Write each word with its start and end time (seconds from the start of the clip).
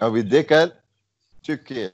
Abi 0.00 0.30
Dekel, 0.30 0.72
Türkiye. 1.42 1.90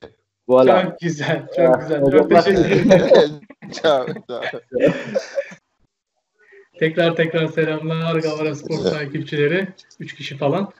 Voilà. 0.48 0.82
Çok 0.82 1.00
güzel, 1.00 1.46
çok 1.56 1.80
güzel. 1.80 2.10
Çok 2.10 2.30
teşekkür 2.30 2.64
ederim. 2.64 3.40
ciao, 3.72 4.06
ciao. 4.28 4.42
Tekrar 6.78 7.16
tekrar 7.16 7.46
selamlar 7.46 8.16
Gavara 8.16 8.54
Spor 8.54 8.78
takipçileri. 8.78 9.68
Üç 10.00 10.14
kişi 10.14 10.36
falan. 10.36 10.72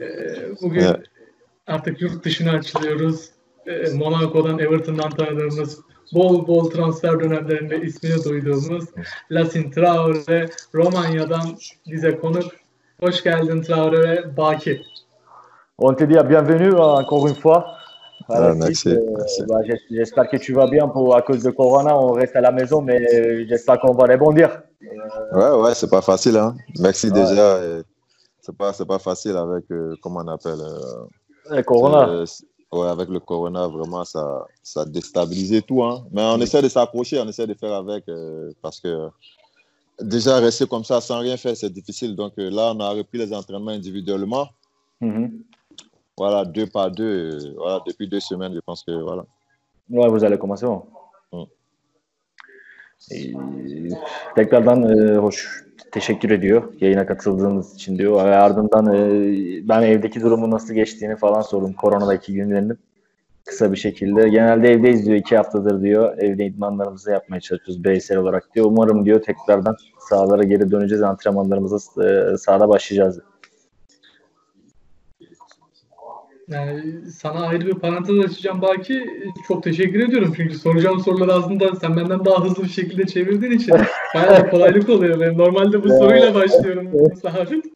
Ee, 0.00 0.36
bugün 0.62 0.80
evet. 0.80 1.06
artık 1.66 2.00
yurt 2.02 2.24
dışına 2.24 2.50
açılıyoruz. 2.50 3.28
Ee, 3.66 3.90
Monaco'dan, 3.94 4.58
Everton'dan 4.58 5.10
tanıdığımız 5.10 5.80
bol 6.14 6.46
bol 6.46 6.70
transfer 6.70 7.20
dönemlerinde 7.20 7.80
ismini 7.80 8.24
duyduğumuz 8.24 8.84
Lasin 9.30 9.70
Traore 9.70 10.48
Romanya'dan 10.74 11.58
bize 11.86 12.16
konuk. 12.16 12.52
Hoş 13.00 13.22
geldin 13.22 13.62
Traore 13.62 14.02
ve 14.02 14.36
Baki. 14.36 14.82
On 15.80 15.94
te 15.94 16.02
dit 16.02 16.16
bienvenue 16.26 16.74
encore 16.74 17.28
une 17.28 17.36
fois. 17.36 17.74
Ah, 18.28 18.52
merci, 18.52 18.88
euh, 18.88 19.00
merci. 19.16 19.42
Bah, 19.48 19.60
j'espère 19.90 20.28
que 20.28 20.36
tu 20.36 20.52
vas 20.52 20.66
bien 20.66 20.88
pour, 20.88 21.14
à 21.14 21.22
cause 21.22 21.42
de 21.44 21.50
Corona. 21.50 21.96
On 21.96 22.12
reste 22.12 22.34
à 22.34 22.40
la 22.40 22.50
maison, 22.50 22.82
mais 22.82 23.46
j'espère 23.46 23.78
qu'on 23.78 23.94
va 23.94 24.06
rebondir. 24.12 24.62
Ouais, 25.32 25.50
ouais, 25.50 25.74
c'est 25.74 25.88
pas 25.88 26.02
facile. 26.02 26.36
Hein. 26.36 26.56
Merci 26.80 27.06
ouais. 27.06 27.12
déjà. 27.12 27.60
C'est 28.40 28.56
pas, 28.56 28.72
pas 28.72 28.98
facile 28.98 29.36
avec, 29.36 29.64
euh, 29.70 29.94
comment 30.02 30.20
on 30.24 30.28
appelle 30.28 30.58
euh, 30.60 31.56
Le 31.56 31.62
Corona. 31.62 32.08
Euh, 32.08 32.26
ouais, 32.72 32.88
avec 32.88 33.08
le 33.08 33.20
Corona, 33.20 33.68
vraiment, 33.68 34.04
ça, 34.04 34.46
ça 34.62 34.80
a 34.80 34.84
déstabilisé 34.84 35.62
tout. 35.62 35.84
Hein. 35.84 36.04
Mais 36.10 36.22
on 36.22 36.38
essaie 36.40 36.62
de 36.62 36.68
s'accrocher, 36.68 37.20
on 37.20 37.28
essaie 37.28 37.46
de 37.46 37.54
faire 37.54 37.74
avec 37.74 38.08
euh, 38.08 38.50
parce 38.62 38.80
que 38.80 39.08
déjà 40.00 40.38
rester 40.38 40.66
comme 40.66 40.84
ça 40.84 41.00
sans 41.00 41.20
rien 41.20 41.36
faire, 41.36 41.56
c'est 41.56 41.72
difficile. 41.72 42.16
Donc 42.16 42.32
euh, 42.38 42.50
là, 42.50 42.72
on 42.74 42.80
a 42.80 42.90
repris 42.90 43.18
les 43.18 43.32
entraînements 43.32 43.70
individuellement. 43.70 44.48
Mm 45.00 45.10
-hmm. 45.10 45.30
Voilà, 46.18 46.44
deux 46.44 46.66
par 46.66 46.90
deux. 46.90 47.54
Voilà, 47.56 47.80
depuis 47.86 48.08
deux 48.08 48.20
semaines, 48.20 48.52
je 48.54 48.60
pense 48.60 48.82
que 48.82 48.90
voilà. 48.90 49.24
Ouais, 49.88 50.08
vous 50.08 50.24
allez 50.24 50.38
commencer. 50.38 50.66
Bon. 50.66 51.48
tekrardan 54.36 54.82
e, 54.82 55.16
hoş 55.16 55.64
teşekkür 55.92 56.30
ediyor 56.30 56.72
yayına 56.80 57.06
katıldığınız 57.06 57.74
için 57.74 57.98
diyor. 57.98 58.24
Ve 58.24 58.36
ardından 58.36 58.86
e, 58.94 59.68
ben 59.68 59.82
evdeki 59.82 60.20
durumu 60.20 60.50
nasıl 60.50 60.74
geçtiğini 60.74 61.16
falan 61.16 61.40
sordum 61.40 61.72
koronadaki 61.72 62.32
günlerini 62.32 62.72
kısa 63.44 63.72
bir 63.72 63.76
şekilde. 63.76 64.28
Genelde 64.28 64.70
evdeyiz 64.70 65.06
diyor 65.06 65.16
iki 65.16 65.36
haftadır 65.36 65.82
diyor. 65.82 66.18
Evde 66.18 66.46
idmanlarımızı 66.46 67.10
yapmaya 67.10 67.40
çalışıyoruz 67.40 67.84
bireysel 67.84 68.18
olarak 68.18 68.54
diyor. 68.54 68.66
Umarım 68.66 69.04
diyor 69.04 69.22
tekrardan 69.22 69.76
sahalara 69.98 70.42
geri 70.42 70.70
döneceğiz 70.70 71.02
antrenmanlarımıza 71.02 72.02
e, 72.04 72.36
sahada 72.36 72.68
başlayacağız. 72.68 73.20
Yani 76.48 77.10
sana 77.10 77.46
ayrı 77.46 77.66
bir 77.66 77.74
parantez 77.74 78.18
açacağım 78.18 78.62
belki. 78.62 79.06
Çok 79.48 79.62
teşekkür 79.62 80.08
ediyorum 80.08 80.32
çünkü 80.36 80.54
soracağım 80.54 81.00
soruları 81.00 81.32
aslında 81.32 81.76
sen 81.76 81.96
benden 81.96 82.24
daha 82.24 82.44
hızlı 82.44 82.64
bir 82.64 82.68
şekilde 82.68 83.06
çevirdiğin 83.06 83.52
için 83.52 83.74
bayağı 84.14 84.50
kolaylık 84.50 84.88
oluyor. 84.88 85.20
Ben 85.20 85.38
normalde 85.38 85.84
bu 85.84 85.88
soruyla 85.88 86.34
başlıyorum. 86.34 86.90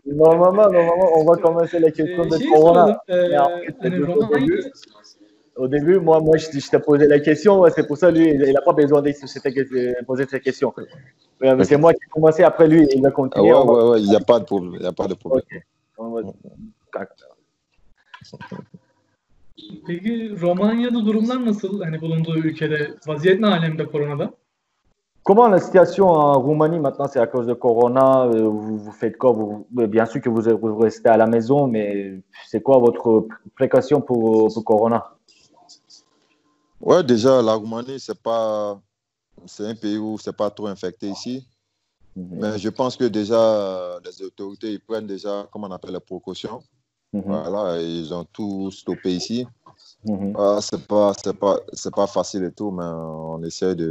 Normalement, 0.06 0.72
normalement, 0.72 1.12
on 1.16 1.26
va 1.26 1.36
commencer 1.42 1.82
la 1.82 1.90
question 1.92 2.30
de. 2.30 2.96
Ee, 3.08 3.36
hani 3.82 4.06
Au 5.56 5.68
début, 5.68 6.00
moi, 6.00 6.18
moi, 6.20 6.38
je, 6.38 6.60
je 6.60 6.70
t'ai 6.70 6.78
posé 6.78 7.06
la 7.06 7.18
question. 7.18 7.62
C'est 7.74 7.86
pour 7.86 7.98
ça, 7.98 8.10
lui, 8.10 8.30
il 8.30 8.52
n'a 8.52 8.62
pas 8.62 8.72
besoin 8.72 9.02
de 9.02 10.04
poser 10.06 10.26
cette 10.26 10.42
question. 10.42 10.72
Mais 11.40 11.64
c'est 11.64 11.76
moi 11.76 11.92
qui 11.92 11.98
ai 11.98 12.08
commencé 12.10 12.42
après 12.42 12.68
lui. 12.68 12.88
Il 12.94 13.06
a 13.06 13.10
continué. 13.10 13.50
Ah 13.50 13.62
ouais, 13.62 13.74
ouais, 13.74 13.90
ouais, 13.90 14.00
il 14.00 14.08
n'y 14.08 14.16
a 14.16 14.20
pas 14.20 14.40
de 14.40 14.44
problème. 14.44 14.74
Il 14.76 14.80
n'y 14.80 14.86
a 14.86 14.92
pas 14.92 15.08
de 15.08 15.14
problème. 15.14 15.42
Peki 19.86 20.40
Romanya'da 20.40 21.06
durumlar 21.06 21.46
nasıl? 21.46 21.80
Hani 21.80 22.00
bulunduğu 22.00 22.38
ülkede 22.38 22.94
vaziyet 23.06 23.40
ne 23.40 23.46
alemde 23.46 23.86
koronada? 23.86 24.32
Comment 25.24 25.52
la 25.52 25.60
situation 25.60 26.08
en 26.08 26.42
Roumanie 26.42 26.80
maintenant? 26.80 27.06
C'est 27.06 27.20
à 27.20 27.26
cause 27.26 27.46
de 27.46 27.54
Corona 27.54 28.24
euh, 28.26 28.48
vous, 28.48 28.78
vous 28.78 28.90
faites 28.90 29.16
quoi? 29.16 29.30
Vous, 29.30 29.66
Bien 29.70 30.04
sûr 30.06 30.20
que 30.20 30.28
vous, 30.28 30.42
vous, 30.58 30.78
restez 30.78 31.08
à 31.08 31.16
la 31.16 31.26
maison, 31.26 31.68
mais 31.68 32.20
c'est 32.48 32.60
quoi 32.60 32.78
votre 32.78 33.28
précaution 33.54 34.00
pour, 34.00 34.52
pour 34.52 34.64
Corona? 34.64 35.04
Ouais, 36.80 37.04
déjà 37.04 37.40
la 37.40 37.54
Roumanie 37.54 38.00
c'est 38.00 38.20
pas 38.20 38.80
c'est 39.46 39.64
un 39.66 39.76
pays 39.76 39.96
où 39.98 40.18
c'est 40.18 40.36
pas 40.36 40.50
trop 40.50 40.66
infecté 40.66 41.08
ici, 41.08 41.46
mm 42.16 42.22
-hmm. 42.22 42.40
mais 42.40 42.58
je 42.58 42.70
pense 42.70 42.96
que 42.96 43.04
déjà 43.08 43.40
les 44.04 44.22
autorités 44.26 44.72
ils 44.72 44.80
prennent 44.80 45.06
déjà 45.06 45.46
comment 45.52 45.68
on 45.68 45.72
appelle 45.72 45.92
les 45.92 46.00
précautions. 46.00 46.60
Mm 47.12 47.20
-hmm. 47.20 47.42
Voilà, 47.42 47.82
ils 47.82 48.14
ont 48.14 48.26
tout 48.32 48.70
stoppé 48.70 49.10
ici. 49.20 49.46
Mm 50.04 50.14
-hmm. 50.14 50.32
ah, 50.38 50.60
c'est 50.60 50.86
pas, 50.86 51.12
c'est 51.22 51.38
pas, 51.38 51.56
c'est 51.72 51.94
pas 51.94 52.06
facile 52.06 52.44
et 52.44 52.54
tout, 52.58 52.70
mais 52.78 52.90
on 53.34 53.42
essaie 53.44 53.74
de, 53.74 53.90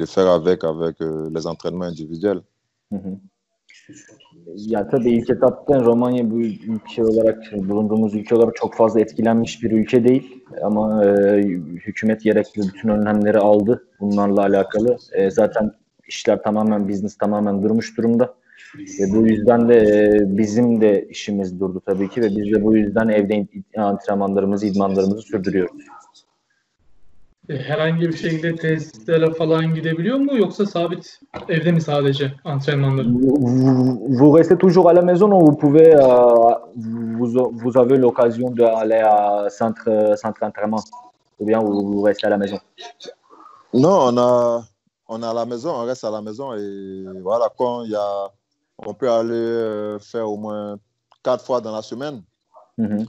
de 0.00 0.06
faire 0.06 0.28
avec 0.38 0.64
avec 0.64 1.00
euh, 1.00 1.30
les 1.34 1.44
entraînements 1.46 1.90
individuels. 1.92 2.42
Hı 2.92 2.96
hı. 2.96 3.18
Ya 4.56 4.88
tabii 4.88 5.10
ilk 5.10 5.30
etapta 5.30 5.84
Romanya 5.84 6.30
bu 6.30 6.40
ülke 6.40 7.04
olarak 7.04 7.52
bulunduğumuz 7.52 8.14
ülke 8.14 8.34
olarak 8.34 8.56
çok 8.56 8.74
fazla 8.74 9.00
etkilenmiş 9.00 9.62
bir 9.62 9.70
ülke 9.70 10.04
değil 10.04 10.44
ama 10.62 11.04
e, 11.04 11.42
hükümet 11.86 12.22
gerekli 12.22 12.62
bütün 12.62 12.88
önlemleri 12.88 13.38
aldı 13.38 13.84
bunlarla 14.00 14.40
alakalı. 14.40 14.96
E, 15.12 15.30
zaten 15.30 15.72
işler 16.08 16.42
tamamen 16.42 16.88
business 16.88 17.16
tamamen 17.18 17.62
durmuş 17.62 17.96
durumda. 17.98 18.34
Ve 18.76 19.14
bu 19.14 19.26
yüzden 19.26 19.68
de 19.68 19.76
e, 19.76 20.38
bizim 20.38 20.80
de 20.80 21.06
işimiz 21.10 21.60
durdu 21.60 21.82
tabii 21.86 22.08
ki 22.08 22.20
ve 22.20 22.26
biz 22.36 22.54
de 22.54 22.64
bu 22.64 22.76
yüzden 22.76 23.08
evde 23.08 23.46
antrenmanlarımızı, 23.76 24.66
idmanlarımızı 24.66 25.22
sürdürüyoruz. 25.22 25.82
E, 27.48 27.56
herhangi 27.56 28.08
bir 28.08 28.16
şekilde 28.16 28.56
tesislere 28.56 29.30
falan 29.30 29.74
gidebiliyor 29.74 30.18
mu 30.18 30.36
yoksa 30.36 30.66
sabit 30.66 31.20
evde 31.48 31.72
mi 31.72 31.80
sadece 31.80 32.32
antrenmanlar? 32.44 33.06
Vous 34.18 34.38
restez 34.38 34.58
toujours 34.58 34.88
à 34.88 34.94
la 34.94 35.02
maison 35.02 35.30
ou 35.32 35.46
vous 35.46 35.56
pouvez 35.56 35.94
euh, 35.94 36.54
vous, 37.18 37.50
vous 37.52 37.78
avez 37.78 37.96
l'occasion 37.96 38.50
d'aller 38.50 39.02
à 39.02 39.48
centre 39.50 40.16
centre 40.16 40.40
d'entraînement 40.40 40.84
ou 41.38 41.46
bien 41.46 41.60
vous, 41.60 41.92
vous 41.92 42.02
restez 42.02 42.26
à 42.26 42.30
la 42.30 42.38
maison? 42.38 42.58
Non, 43.72 43.98
on 44.08 44.18
a 44.18 44.62
on 45.08 45.22
est 45.22 45.26
à 45.26 45.32
la 45.32 45.46
maison, 45.46 45.70
on 45.70 45.86
reste 45.86 46.04
à 46.04 46.10
la 46.10 46.20
maison 46.20 46.54
et 46.54 47.04
voilà 47.22 47.48
quand 47.56 47.84
il 47.84 47.92
y 47.92 47.96
a 47.96 48.30
on 48.78 48.94
peut 48.94 49.10
aller 49.10 49.34
euh, 49.34 49.98
faire 49.98 50.30
au 50.30 50.36
moins 50.36 50.78
quatre 51.22 51.44
fois 51.44 51.60
dans 51.60 51.72
la 51.72 51.82
semaine. 51.82 52.22
Mm 52.78 52.86
-hmm. 52.86 53.06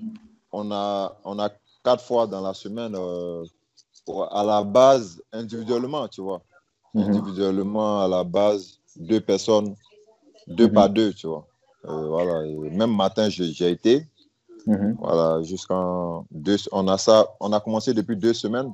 on, 0.51 0.71
a, 0.71 1.15
on 1.23 1.37
a 1.39 1.49
quatre 1.83 2.03
fois 2.03 2.27
dans 2.27 2.41
la 2.41 2.53
semaine 2.53 2.95
euh, 2.95 3.45
à 4.31 4.43
la 4.43 4.63
base, 4.63 5.21
individuellement, 5.31 6.07
tu 6.07 6.21
vois. 6.21 6.41
Mm 6.93 7.01
-hmm. 7.01 7.07
Individuellement, 7.09 8.01
à 8.05 8.07
la 8.07 8.23
base, 8.23 8.63
deux 8.95 9.21
personnes, 9.21 9.75
deux 10.47 10.67
mm 10.67 10.71
-hmm. 10.71 10.73
par 10.73 10.89
deux, 10.89 11.11
tu 11.13 11.27
vois. 11.27 11.45
Euh, 11.85 12.07
voilà. 12.07 12.35
Et 12.45 12.69
même 12.81 12.93
matin, 12.95 13.29
j'ai 13.29 13.69
été. 13.77 13.95
Voilà, 15.05 15.41
jusqu'en 15.43 16.25
deux. 16.45 16.57
On 16.71 16.85
a 16.87 16.97
ça, 16.97 17.15
on 17.39 17.49
a 17.53 17.59
commencé 17.65 17.93
depuis 17.93 18.17
deux 18.25 18.33
semaines. 18.43 18.71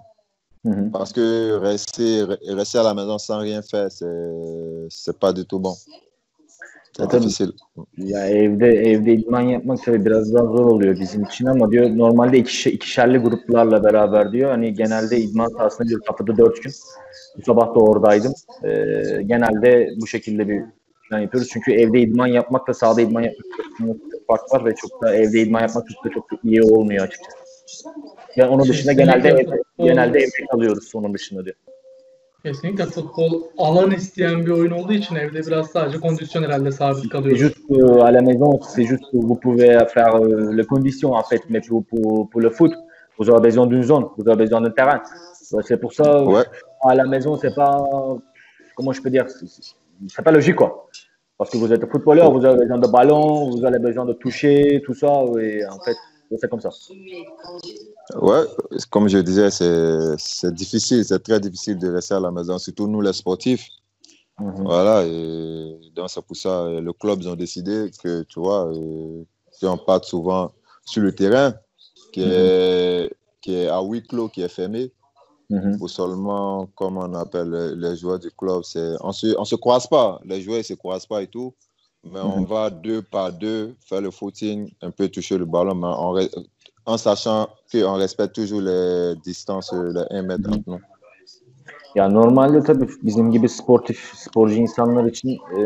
Parce 0.91 1.11
que 1.13 1.25
rester, 1.69 2.23
rester 2.59 2.79
à 2.79 2.83
la 2.89 2.93
maison 2.99 3.17
sans 3.19 3.39
rien 3.47 3.61
faire, 3.61 3.89
c'est 3.91 5.17
pas 5.23 5.31
du 5.31 5.43
tout 5.45 5.59
bon. 5.65 5.75
Ya 6.99 7.07
tabii, 7.07 7.25
ya 7.97 8.27
evde 8.27 8.67
evde 8.67 9.13
idman 9.13 9.41
yapmak 9.41 9.83
tabii 9.83 10.05
biraz 10.05 10.33
daha 10.33 10.43
zor 10.45 10.65
oluyor 10.65 10.99
bizim 10.99 11.23
için 11.23 11.45
ama 11.45 11.71
diyor 11.71 11.97
normalde 11.97 12.37
iki, 12.37 12.69
ikişerli 12.69 13.17
gruplarla 13.17 13.83
beraber 13.83 14.31
diyor 14.31 14.51
hani 14.51 14.73
genelde 14.73 15.17
idman 15.17 15.47
sahasında 15.47 15.89
bir 15.89 15.97
haftada 16.05 16.37
dört 16.37 16.63
gün. 16.63 16.71
Bu 17.37 17.41
sabah 17.41 17.75
da 17.75 17.79
oradaydım. 17.79 18.33
Ee, 18.63 19.21
genelde 19.25 19.89
bu 20.01 20.07
şekilde 20.07 20.47
bir 20.47 20.61
plan 21.09 21.19
yapıyoruz. 21.19 21.49
Çünkü 21.53 21.73
evde 21.73 21.99
idman 21.99 22.27
yapmakla 22.27 22.73
sahada 22.73 23.01
idman 23.01 23.21
yapmak 23.21 23.97
fark 24.27 24.53
var 24.53 24.65
ve 24.65 24.75
çok 24.75 25.01
da 25.01 25.15
evde 25.15 25.41
idman 25.41 25.61
yapmak 25.61 25.85
çok 25.89 26.05
da 26.05 26.09
çok 26.09 26.25
iyi 26.43 26.63
olmuyor 26.63 27.07
açıkçası. 27.07 27.37
Yani 28.35 28.49
onun 28.49 28.67
dışında 28.67 28.93
genelde 28.93 29.29
evde, 29.29 29.61
genelde 29.77 30.19
evde 30.19 30.45
kalıyoruz 30.51 30.91
onun 30.95 31.13
dışında 31.13 31.45
diyor. 31.45 31.55
Kesinlikle 32.45 32.85
futbol 32.85 33.41
alan 33.57 33.91
isteyen 33.91 34.45
bir 34.45 34.51
oyun 34.51 34.71
olduğu 34.71 34.93
için 34.93 35.15
evde 35.15 35.47
biraz 35.47 35.67
sadece 35.67 35.99
kondisyon 35.99 36.43
herhalde 36.43 36.71
sabit 36.71 37.09
kalıyor. 37.09 37.37
Juste 37.37 37.59
à 38.01 38.13
la 38.13 38.21
maison, 38.21 38.59
c'est 38.75 38.87
juste 38.87 39.03
que 39.11 39.17
vous 39.17 39.39
pouvez 39.39 39.79
faire 39.93 40.15
euh, 40.15 40.57
les 40.57 40.65
conditions 40.65 41.13
en 41.13 41.23
fait, 41.23 41.41
mais 41.49 41.61
pour, 41.61 41.83
pour, 41.85 42.29
pour 42.29 42.41
le 42.41 42.49
foot, 42.49 42.73
vous 43.17 43.29
aurez 43.29 43.41
besoin 43.41 43.65
d'une 43.65 43.83
zone, 43.83 44.05
vous 44.17 44.27
aurez 44.27 44.37
besoin 44.37 44.61
d'un 44.61 44.69
terrain. 44.69 45.01
C'est 45.61 45.79
pour 45.79 45.93
ça, 45.93 46.23
ouais. 46.23 46.43
à 46.83 46.93
la 46.93 47.05
maison, 47.05 47.35
c'est 47.35 47.55
pas, 47.55 47.83
comment 48.75 48.91
je 48.91 49.01
peux 49.01 49.09
dire, 49.09 49.25
c'est 50.07 50.23
pas 50.23 50.31
logique 50.31 50.55
quoi. 50.55 50.87
Parce 51.39 51.49
que 51.49 51.57
vous 51.57 51.73
êtes 51.73 51.85
footballeur, 51.91 52.31
vous 52.31 52.45
avez 52.45 52.59
besoin 52.59 52.77
de 52.77 52.87
ballon, 52.87 53.49
vous 53.49 53.65
avez 53.65 53.79
besoin 53.79 54.05
de 54.05 54.13
toucher, 54.13 54.83
tout 54.85 54.93
ça, 54.93 55.11
et 55.41 55.65
en 55.65 55.79
fait, 55.85 55.97
c'est 56.39 56.49
comme 56.49 56.61
ça. 56.61 56.69
Ouais, 58.21 58.43
comme 58.89 59.07
je 59.07 59.17
disais, 59.19 59.49
c'est 59.51 60.53
difficile, 60.53 61.03
c'est 61.05 61.19
très 61.23 61.39
difficile 61.39 61.77
de 61.77 61.89
rester 61.91 62.15
à 62.15 62.19
la 62.19 62.31
maison, 62.31 62.57
surtout 62.57 62.87
nous 62.87 63.01
les 63.01 63.13
sportifs. 63.13 63.67
Mm 64.39 64.49
-hmm. 64.49 64.63
Voilà, 64.63 64.95
et 65.05 65.91
donc 65.95 66.09
c'est 66.09 66.25
pour 66.27 66.35
ça 66.43 66.53
le 66.87 66.91
club 67.01 67.17
ils 67.21 67.29
ont 67.33 67.39
décidé 67.45 67.75
que 68.01 68.23
tu 68.31 68.37
vois, 68.45 68.63
qu'on 69.59 69.77
parte 69.89 70.05
souvent 70.13 70.51
sur 70.91 71.01
le 71.07 71.11
terrain. 71.21 71.49
qui, 72.15 72.21
est, 72.23 73.11
qui 73.41 73.55
est 73.55 73.67
à 73.67 73.81
huis 73.81 74.01
clos, 74.03 74.29
qui 74.29 74.41
est 74.41 74.47
fermé. 74.47 74.91
Mm-hmm. 75.51 75.77
Pour 75.77 75.89
seulement, 75.89 76.67
comme 76.75 76.97
on 76.97 77.13
appelle 77.13 77.51
les 77.77 77.95
joueurs 77.97 78.19
du 78.19 78.31
club, 78.31 78.61
on 79.01 79.07
ne 79.09 79.13
se, 79.13 79.35
on 79.37 79.45
se 79.45 79.55
croise 79.55 79.85
pas. 79.87 80.19
Les 80.25 80.41
joueurs 80.41 80.59
ne 80.59 80.63
se 80.63 80.73
croisent 80.73 81.05
pas 81.05 81.21
et 81.21 81.27
tout. 81.27 81.53
Mais 82.11 82.21
on 82.21 82.43
va 82.43 82.69
deux 82.69 83.01
par 83.01 83.31
deux 83.31 83.75
faire 83.79 84.01
le 84.01 84.11
footing, 84.11 84.71
un 84.81 84.91
peu 84.91 85.07
toucher 85.07 85.37
le 85.37 85.45
ballon, 85.45 85.75
mais 85.75 85.87
en, 85.87 86.13
en 86.85 86.97
sachant 86.97 87.49
qu'on 87.71 87.95
respecte 87.95 88.35
toujours 88.35 88.61
les 88.61 89.15
distances, 89.23 89.73
les 89.73 90.03
1 90.11 90.21
mètre 90.21 90.49
entre 90.49 90.63
nous. 90.67 90.79
Ya 91.95 92.09
normalde 92.09 92.63
tabii 92.63 92.87
bizim 93.03 93.31
gibi 93.31 93.49
sportif, 93.49 94.11
sporcu 94.15 94.55
insanlar 94.55 95.05
için 95.05 95.29
e, 95.29 95.61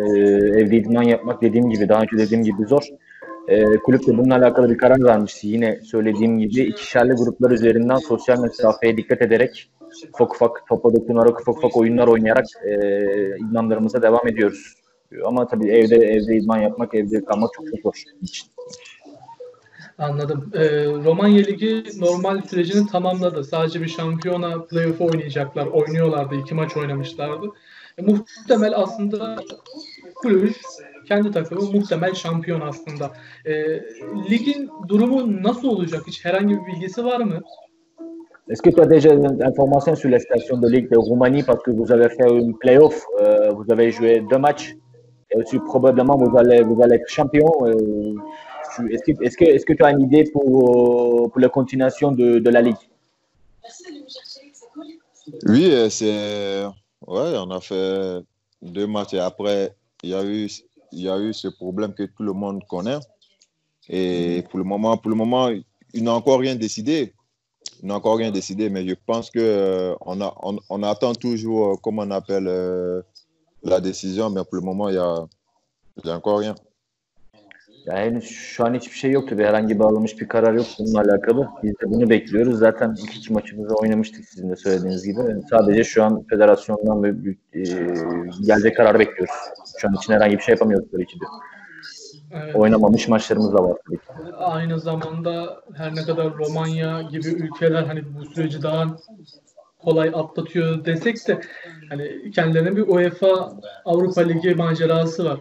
evde 0.62 0.78
idman 0.78 1.04
yapmak 1.04 1.42
dediğim 1.42 1.70
gibi, 1.70 1.90
daha 1.90 2.02
önce 2.02 2.18
dediğim 2.18 2.44
gibi 2.44 2.66
zor. 2.66 2.84
E, 3.48 3.78
kulüp 3.78 4.08
de 4.08 4.18
bununla 4.18 4.36
alakalı 4.36 4.70
bir 4.70 4.78
karar 4.78 5.04
vermişti. 5.04 5.48
Yine 5.48 5.80
söylediğim 5.84 6.40
gibi 6.40 6.62
ikişerli 6.62 7.14
gruplar 7.14 7.52
üzerinden 7.52 7.98
sosyal 7.98 8.40
mesafeye 8.40 8.98
dikkat 8.98 9.22
ederek 9.22 9.72
ufak 10.14 10.34
ufak 10.34 10.68
topa 10.68 10.94
dokunarak, 10.96 11.42
ufak 11.42 11.58
ufak 11.58 11.78
oyunlar 11.78 12.08
oynayarak 12.08 12.46
e, 12.66 12.74
idmanlarımıza 13.38 14.02
devam 14.02 14.28
ediyoruz. 14.28 14.79
Ama 15.26 15.48
tabii 15.48 15.68
evde 15.68 15.96
evde 15.96 16.38
idman 16.38 16.58
yapmak, 16.58 16.96
evde 16.96 17.26
kalmak 17.26 17.54
çok 17.54 17.66
çok 17.68 17.80
zor. 17.84 18.04
Anladım. 19.98 20.52
Ee, 20.54 20.86
Romanya 20.86 21.44
Ligi 21.44 21.84
normal 22.00 22.42
sürecini 22.42 22.88
tamamladı. 22.88 23.44
Sadece 23.44 23.82
bir 23.82 23.88
şampiyona 23.88 24.64
playoff 24.66 25.02
oynayacaklar. 25.02 25.68
Oynuyorlardı. 25.68 26.36
iki 26.36 26.56
maç 26.56 26.78
oynamışlardı. 26.78 27.46
E, 27.98 28.02
muhtemel 28.02 28.74
aslında 28.76 29.36
Kulüp 30.16 30.56
kendi 31.08 31.32
takımı 31.32 31.72
muhtemel 31.72 32.14
şampiyon 32.14 32.62
aslında. 32.62 33.12
E, 33.46 33.54
ligin 34.30 34.70
durumu 34.88 35.44
nasıl 35.44 35.68
olacak? 35.68 36.02
Hiç 36.08 36.26
herhangi 36.26 36.56
bir 36.56 36.66
bilgisi 36.66 37.06
var 37.06 37.20
mı? 37.20 37.42
Est-ce 38.50 38.64
que 38.64 38.72
tu 38.72 38.82
as 38.82 38.90
déjà 38.90 39.10
des 39.10 39.46
informations 39.50 39.96
sur 39.96 40.10
la 40.10 40.20
station 40.20 40.58
de 40.62 40.68
Ligue 40.68 40.90
de 40.92 40.98
Roumanie 40.98 41.44
parce 41.44 41.62
que 41.66 41.72
vous 41.72 41.92
avez 41.92 42.10
fait 42.10 42.30
une 42.42 42.58
playoff, 42.58 42.96
euh, 43.22 43.52
vous 43.58 43.72
avez 43.74 43.92
joué 43.92 44.24
deux 44.32 44.40
matchs 44.40 44.76
et 45.32 45.60
probablement 45.60 46.18
vous 46.18 46.38
allez, 46.38 46.62
vous 46.64 46.82
allez 46.82 46.96
être 46.96 47.08
champion. 47.08 47.48
Euh, 47.66 48.16
Est-ce 48.90 49.04
que, 49.04 49.24
est 49.24 49.36
que, 49.36 49.64
que, 49.66 49.74
tu 49.74 49.84
as 49.84 49.92
une 49.92 50.02
idée 50.02 50.24
pour, 50.32 51.32
pour 51.32 51.40
la 51.40 51.50
continuation 51.50 52.12
de, 52.12 52.40
de 52.40 52.50
la 52.50 52.62
Ligue? 52.62 52.76
Oui, 55.46 55.70
euh, 55.72 55.90
c'est. 55.90 56.66
Ouais, 57.08 57.34
on 57.38 57.52
a 57.52 57.62
fait 57.62 58.24
deux 58.62 58.88
matchs 58.88 59.14
et 59.14 59.20
après, 59.20 59.74
il 60.04 60.10
y 60.10 60.14
a 60.14 60.24
eu, 60.24 60.50
il 60.92 61.02
y 61.02 61.10
a 61.10 61.18
eu 61.20 61.34
ce 61.34 61.48
problème 61.48 61.94
que 61.94 62.04
tout 62.04 62.24
le 62.24 62.34
monde 62.34 62.64
connaît. 62.68 63.00
Et 63.88 64.44
pour 64.50 64.60
le 64.60 64.66
moment, 64.66 64.98
pour 64.98 65.10
le 65.10 65.16
moment, 65.16 65.50
il 65.94 66.04
n'a 66.04 66.14
encore 66.14 66.40
rien 66.40 66.56
décidé. 66.56 67.14
N'a 67.82 67.96
encore 67.96 68.18
rien 68.18 68.32
décidé, 68.32 68.70
mais 68.70 68.88
je 68.88 68.94
pense 69.06 69.30
que 69.30 69.40
euh, 69.40 69.96
on, 70.02 70.20
a, 70.22 70.36
on, 70.44 70.60
on, 70.70 70.84
attend 70.84 71.14
toujours, 71.14 71.68
euh, 71.68 71.76
comment 71.82 72.04
on 72.04 72.12
appelle, 72.12 72.48
euh, 72.48 73.02
la 73.64 73.80
décision, 73.80 74.30
mais 74.30 74.42
pour 74.44 74.56
le 74.56 74.62
moment, 74.62 74.90
il 74.90 74.94
n'y 74.94 75.00
a, 75.00 75.26
il 76.04 76.08
y 76.08 76.12
a 76.12 76.16
encore 76.16 76.40
rien. 76.40 76.56
Yani 77.86 78.00
henüz 78.00 78.24
şu 78.24 78.66
an 78.66 78.74
hiçbir 78.74 78.98
şey 78.98 79.12
yoktu. 79.12 79.38
Bir 79.38 79.46
herhangi 79.46 79.80
bir 79.80 79.84
alınmış 79.84 80.20
bir 80.20 80.28
karar 80.28 80.54
yok 80.54 80.66
bununla 80.80 81.00
alakalı. 81.00 81.50
Biz 81.64 81.72
de 81.72 81.86
bunu 81.86 82.10
bekliyoruz. 82.10 82.60
Zaten 82.60 82.96
ilk 83.04 83.16
iki 83.16 83.34
maçımızda 83.34 83.74
oynamıştık 83.74 84.26
sizin 84.26 84.50
de 84.50 84.56
söylediğiniz 84.56 85.06
gibi. 85.06 85.20
Yani 85.20 85.44
sadece 85.50 85.84
şu 85.84 86.04
an 86.04 86.24
federasyondan 86.30 87.04
ve 87.04 87.10
e, 87.54 87.62
gelecek 88.46 88.78
karar 88.78 89.00
bekliyoruz. 89.00 89.36
Şu 89.78 89.88
an 89.88 89.94
için 89.94 90.14
herhangi 90.14 90.38
bir 90.38 90.42
şey 90.42 90.54
yapamıyoruz 90.54 90.92
tabii 90.92 91.06
ki 91.06 91.20
de. 91.20 91.26
Evet. 92.32 92.56
Oynamamış 92.56 93.08
maçlarımız 93.08 93.54
da 93.54 93.64
var 93.64 93.78
tabii 93.86 93.98
ki. 93.98 94.34
Aynı 94.38 94.80
zamanda 94.80 95.62
her 95.74 95.96
ne 95.96 96.04
kadar 96.04 96.38
Romanya 96.38 97.02
gibi 97.02 97.28
ülkeler 97.28 97.84
hani 97.84 98.04
bu 98.16 98.26
süreci 98.26 98.64
daha 98.64 98.86
kolay 99.84 100.12
atlatıyor 100.14 100.86
desek 100.86 101.28
de 101.28 101.42
hani 101.90 102.32
kendilerine 102.32 102.76
bir 102.76 102.82
UEFA 102.82 103.54
Avrupa 103.86 104.22
Ligi 104.22 104.56
macerası 104.56 105.26
var. 105.26 105.40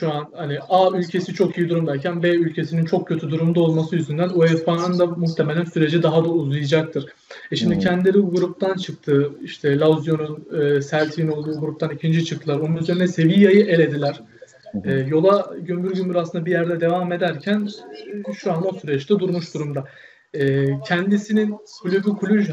Şu 0.00 0.12
an 0.12 0.28
hani 0.36 0.58
A 0.68 0.96
ülkesi 0.96 1.34
çok 1.34 1.58
iyi 1.58 1.68
durumdayken 1.68 2.22
B 2.22 2.28
ülkesinin 2.28 2.84
çok 2.84 3.08
kötü 3.08 3.30
durumda 3.30 3.60
olması 3.60 3.96
yüzünden 3.96 4.28
UEFA'nın 4.28 4.98
da 4.98 5.06
muhtemelen 5.06 5.64
süreci 5.64 6.02
daha 6.02 6.24
da 6.24 6.28
uzayacaktır. 6.28 7.06
E 7.50 7.56
şimdi 7.56 7.74
hmm. 7.74 7.82
kendileri 7.82 8.14
bu 8.14 8.30
gruptan 8.30 8.74
çıktı. 8.74 9.30
İşte 9.42 9.78
Lazio'nun, 9.78 10.46
e, 10.52 10.80
Celtic'in 10.82 11.28
olduğu 11.28 11.60
gruptan 11.60 11.90
ikinci 11.90 12.24
çıktılar. 12.24 12.60
Onun 12.60 12.76
üzerine 12.76 13.08
Sevilla'yı 13.08 13.66
elediler. 13.66 14.20
E, 14.84 14.92
yola 14.92 15.54
gümbür 15.60 15.94
gümbür 15.94 16.14
aslında 16.14 16.46
bir 16.46 16.50
yerde 16.50 16.80
devam 16.80 17.12
ederken 17.12 17.68
şu 18.34 18.52
an 18.52 18.66
o 18.66 18.78
süreçte 18.78 19.18
durmuş 19.18 19.54
durumda. 19.54 19.84
E, 20.34 20.66
kendisinin 20.88 21.56
kulübü 21.82 22.10
Kulüj? 22.10 22.50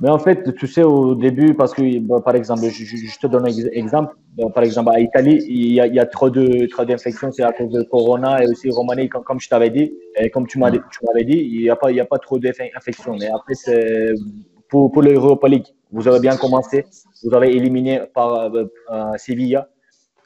Mais 0.00 0.08
en 0.08 0.18
fait, 0.18 0.54
tu 0.56 0.66
sais, 0.66 0.82
au 0.82 1.14
début, 1.14 1.54
parce 1.54 1.74
que, 1.74 1.98
bah, 2.00 2.20
par 2.24 2.34
exemple, 2.34 2.62
je, 2.62 3.18
te 3.20 3.26
donne 3.26 3.46
un 3.46 3.68
exemple. 3.72 4.14
Bah, 4.36 4.44
par 4.54 4.64
exemple, 4.64 4.90
à 4.92 4.98
Italie, 4.98 5.38
il 5.48 5.72
y 5.74 6.00
a, 6.00 6.06
trop 6.06 6.30
d'infections, 6.30 7.30
c'est 7.30 7.42
à 7.42 7.52
cause 7.52 7.70
de 7.70 7.82
Corona 7.82 8.42
et 8.42 8.46
aussi 8.48 8.70
Roumanie, 8.70 9.08
comme, 9.08 9.22
comme 9.22 9.38
je 9.38 9.48
t'avais 9.48 9.70
dit, 9.70 9.92
et 10.16 10.30
comme 10.30 10.46
tu 10.46 10.58
m'avais 10.58 10.80
dit, 11.24 11.38
il 11.38 11.60
n'y 11.60 11.70
a 11.70 11.76
pas, 11.76 11.90
il 11.90 11.96
y 11.96 12.00
a 12.00 12.06
pas 12.06 12.18
trop 12.18 12.38
d'infections. 12.38 13.16
Mais 13.20 13.28
après, 13.28 13.54
c'est 13.54 14.14
pour, 14.68 14.90
pour 14.90 15.02
l'Europa 15.02 15.46
League, 15.48 15.66
vous 15.92 16.08
avez 16.08 16.20
bien 16.20 16.36
commencé, 16.36 16.86
vous 17.22 17.34
avez 17.34 17.54
éliminé 17.54 18.00
par 18.14 18.34
euh, 18.34 18.64
euh, 18.90 19.12
Sevilla, 19.18 19.68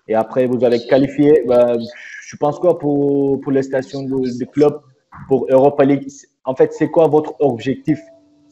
et 0.09 0.15
après 0.15 0.47
vous 0.47 0.65
avez 0.65 0.79
qualifié. 0.87 1.43
Bah, 1.47 1.75
je 2.27 2.37
pense 2.37 2.59
quoi 2.59 2.77
pour, 2.77 3.41
pour 3.41 3.53
les 3.53 3.63
stations 3.63 4.03
de, 4.03 4.39
de, 4.39 4.45
club 4.47 4.81
pour 5.29 5.47
Europa 5.49 5.85
League? 5.85 6.11
En 6.45 6.57
fait, 6.57 6.73
c'est 6.73 6.91
quoi 6.91 7.07
votre 7.07 7.35
objectif 7.39 8.01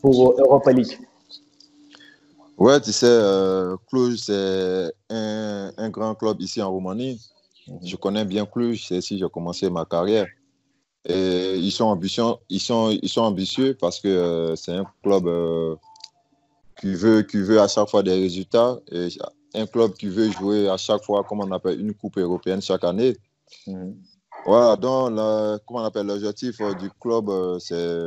pour 0.00 0.38
Europa 0.38 0.70
League? 0.70 0.96
Ouais, 2.56 2.80
tu 2.80 2.92
sais, 2.92 3.06
euh, 3.08 3.76
Cluj, 3.88 4.16
c'est 4.16 4.92
un, 5.10 5.72
un, 5.76 5.90
grand 5.90 6.14
club 6.14 6.40
ici 6.40 6.62
en 6.62 6.70
Roumanie. 6.70 7.20
Mhm. 7.66 7.78
Je 7.82 7.96
connais 7.96 8.24
bien 8.24 8.46
Cluj, 8.46 8.86
c'est 8.86 8.98
ici 8.98 9.14
que 9.14 9.24
j'ai 9.24 9.30
commencé 9.30 9.68
ma 9.68 9.84
carrière. 9.84 10.28
Et 11.04 11.56
ils 11.56 11.72
sont 11.72 11.86
ambitieux, 11.86 12.22
ils 12.48 12.60
sont, 12.60 12.96
ils 13.02 13.08
sont 13.08 13.22
ambitieux 13.22 13.76
parce 13.80 13.98
que 13.98 14.06
euh, 14.06 14.54
c'est 14.54 14.72
un 14.72 14.86
club 15.02 15.26
euh, 15.26 15.74
qui, 16.80 16.94
veut, 16.94 17.22
qui 17.22 17.38
veut 17.38 17.60
à 17.60 17.66
chaque 17.66 17.88
fois 17.88 18.04
des 18.04 18.14
résultats. 18.14 18.78
Et 18.92 19.08
un 19.54 19.66
club 19.66 19.94
qui 19.94 20.06
veut 20.06 20.30
jouer 20.30 20.68
à 20.68 20.76
chaque 20.76 21.02
fois, 21.02 21.24
comme 21.24 21.40
on 21.40 21.50
appelle, 21.50 21.80
une 21.80 21.92
coupe 21.92 22.18
européenne 22.18 22.62
chaque 22.62 22.84
année. 22.84 23.16
Mhm. 23.66 23.96
Voilà, 24.46 24.76
donc, 24.76 25.12
la, 25.12 25.58
comment 25.66 25.80
on 25.80 25.84
appelle 25.84 26.06
l'objectif 26.06 26.60
euh, 26.60 26.74
du 26.74 26.90
club, 27.00 27.28
euh, 27.30 27.58
c'est 27.58 27.98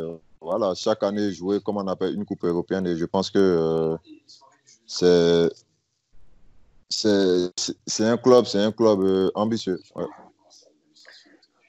voilà, 0.41 0.73
chaque 0.75 1.03
année 1.03 1.31
jouer, 1.31 1.59
comme 1.61 1.77
on 1.77 1.87
appelle, 1.87 2.13
une 2.13 2.25
Coupe 2.25 2.43
européenne. 2.43 2.85
Et 2.85 2.95
je 2.95 3.05
pense 3.05 3.31
que 3.31 3.39
euh, 3.39 3.97
c'est 4.85 5.49
c'est 6.89 8.05
un 8.05 8.17
club, 8.17 8.45
c'est 8.45 8.59
un 8.59 8.71
club 8.71 9.01
euh, 9.03 9.31
ambitieux. 9.35 9.79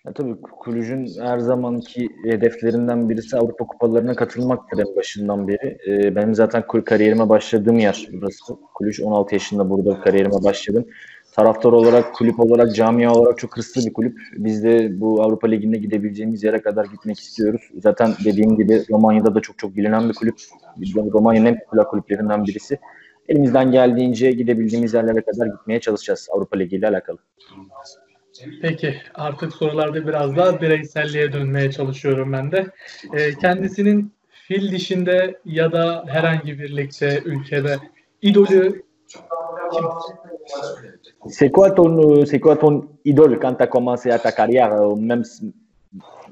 Ya 0.06 0.12
tabii 0.14 0.40
kulücün 0.40 1.06
her 1.20 1.38
zamanki 1.38 2.08
hedeflerinden 2.24 3.08
birisi 3.08 3.36
Avrupa 3.36 3.66
Kupalarına 3.66 4.14
katılmaktır 4.14 4.78
en 4.78 4.96
başından 4.96 5.48
beri. 5.48 5.78
Ee, 5.86 6.16
benim 6.16 6.34
zaten 6.34 6.64
kariyerime 6.84 7.28
başladığım 7.28 7.78
yer 7.78 8.08
burası. 8.12 8.56
Kulüç 8.74 9.00
16 9.00 9.34
yaşında 9.34 9.70
burada 9.70 10.00
kariyerime 10.00 10.44
başladım. 10.44 10.86
Taraftar 11.38 11.72
olarak, 11.72 12.14
kulüp 12.14 12.40
olarak, 12.40 12.74
camia 12.74 13.12
olarak 13.12 13.38
çok 13.38 13.56
hırslı 13.56 13.86
bir 13.86 13.92
kulüp. 13.92 14.18
Biz 14.32 14.64
de 14.64 15.00
bu 15.00 15.22
Avrupa 15.22 15.48
Ligi'nde 15.48 15.78
gidebileceğimiz 15.78 16.44
yere 16.44 16.62
kadar 16.62 16.84
gitmek 16.84 17.18
istiyoruz. 17.18 17.70
Zaten 17.82 18.14
dediğim 18.24 18.56
gibi 18.56 18.82
Romanya'da 18.90 19.34
da 19.34 19.40
çok 19.40 19.58
çok 19.58 19.76
bilinen 19.76 20.08
bir 20.08 20.14
kulüp. 20.14 20.34
Romanya'nın 20.96 21.46
en 21.46 21.58
popüler 21.58 21.84
kulüplerinden 21.84 22.44
birisi. 22.46 22.78
Elimizden 23.28 23.72
geldiğince 23.72 24.30
gidebildiğimiz 24.30 24.94
yerlere 24.94 25.20
kadar 25.20 25.46
gitmeye 25.46 25.80
çalışacağız 25.80 26.28
Avrupa 26.32 26.56
Ligi 26.56 26.76
ile 26.76 26.88
alakalı. 26.88 27.18
Peki 28.62 28.94
artık 29.14 29.52
sorularda 29.52 30.06
biraz 30.06 30.36
daha 30.36 30.60
bireyselliğe 30.60 31.32
dönmeye 31.32 31.70
çalışıyorum 31.70 32.32
ben 32.32 32.52
de. 32.52 32.66
E, 33.12 33.34
kendisinin 33.34 34.12
fil 34.30 34.72
dişinde 34.72 35.40
ya 35.44 35.72
da 35.72 36.04
herhangi 36.08 36.58
bir 36.58 36.76
ligde, 36.76 37.22
ülkede 37.24 37.76
idolü 38.22 38.82
kim? 39.08 39.22
C'est 41.28 41.50
quoi 41.50 41.70
ton, 41.70 42.24
c'est 42.26 42.40
quoi 42.40 42.56
ton 42.56 42.84
idole 43.04 43.38
quand 43.38 43.54
tu 43.54 43.62
as 43.62 43.66
commencé 43.66 44.10
à 44.10 44.18
ta 44.18 44.32
carrière, 44.32 44.72
euh, 44.72 44.94
même 44.96 45.22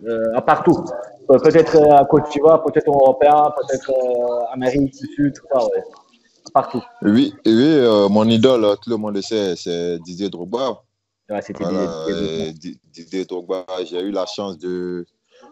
euh, 0.05 0.41
partout 0.41 0.85
Peut-être 1.29 1.77
à 1.93 2.05
Côte 2.05 2.31
d'Ivoire, 2.31 2.63
peut-être 2.63 2.89
européen, 2.89 3.53
peut-être 3.59 3.91
euh, 3.91 4.53
Amérique 4.53 4.93
du 4.93 5.07
Sud, 5.15 5.35
tout 5.35 5.47
ça, 5.53 5.65
ouais. 5.65 5.83
Partout. 6.55 6.83
Oui, 7.03 7.35
oui 7.45 7.53
euh, 7.53 8.09
mon 8.09 8.25
idole, 8.29 8.65
tout 8.81 8.91
le 8.91 8.97
monde 8.97 9.17
le 9.17 9.23
sait, 9.23 9.57
c'est 9.57 9.99
Didier 9.99 10.31
Drogba. 10.31 10.83
Ouais, 11.29 11.43
c'était 11.43 11.65
voilà, 11.65 12.53
Didier, 12.53 12.77
Didier 12.93 13.25
Drogba. 13.25 13.65
J'ai 13.85 14.01
eu 14.01 14.13
la 14.13 14.27
chance 14.27 14.57
de, 14.59 15.05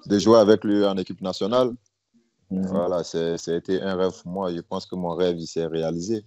de 0.07 0.19
jouer 0.21 0.39
avec 0.39 0.63
lui 0.63 0.87
en 0.87 0.97
équipe 0.97 1.21
nationale. 1.21 1.71
Mm 2.51 2.63
-hmm. 2.63 2.69
Voilà, 2.71 3.01
été 3.59 3.83
un 3.83 3.97
rêve 3.97 4.15
pour 4.23 4.33
moi. 4.33 4.53
Je 4.53 4.61
pense 4.61 4.87
que 4.87 4.95
mon 4.95 5.15
rêve, 5.17 5.37
il 5.39 5.47
s'est 5.47 5.67
réalisé. 5.67 6.25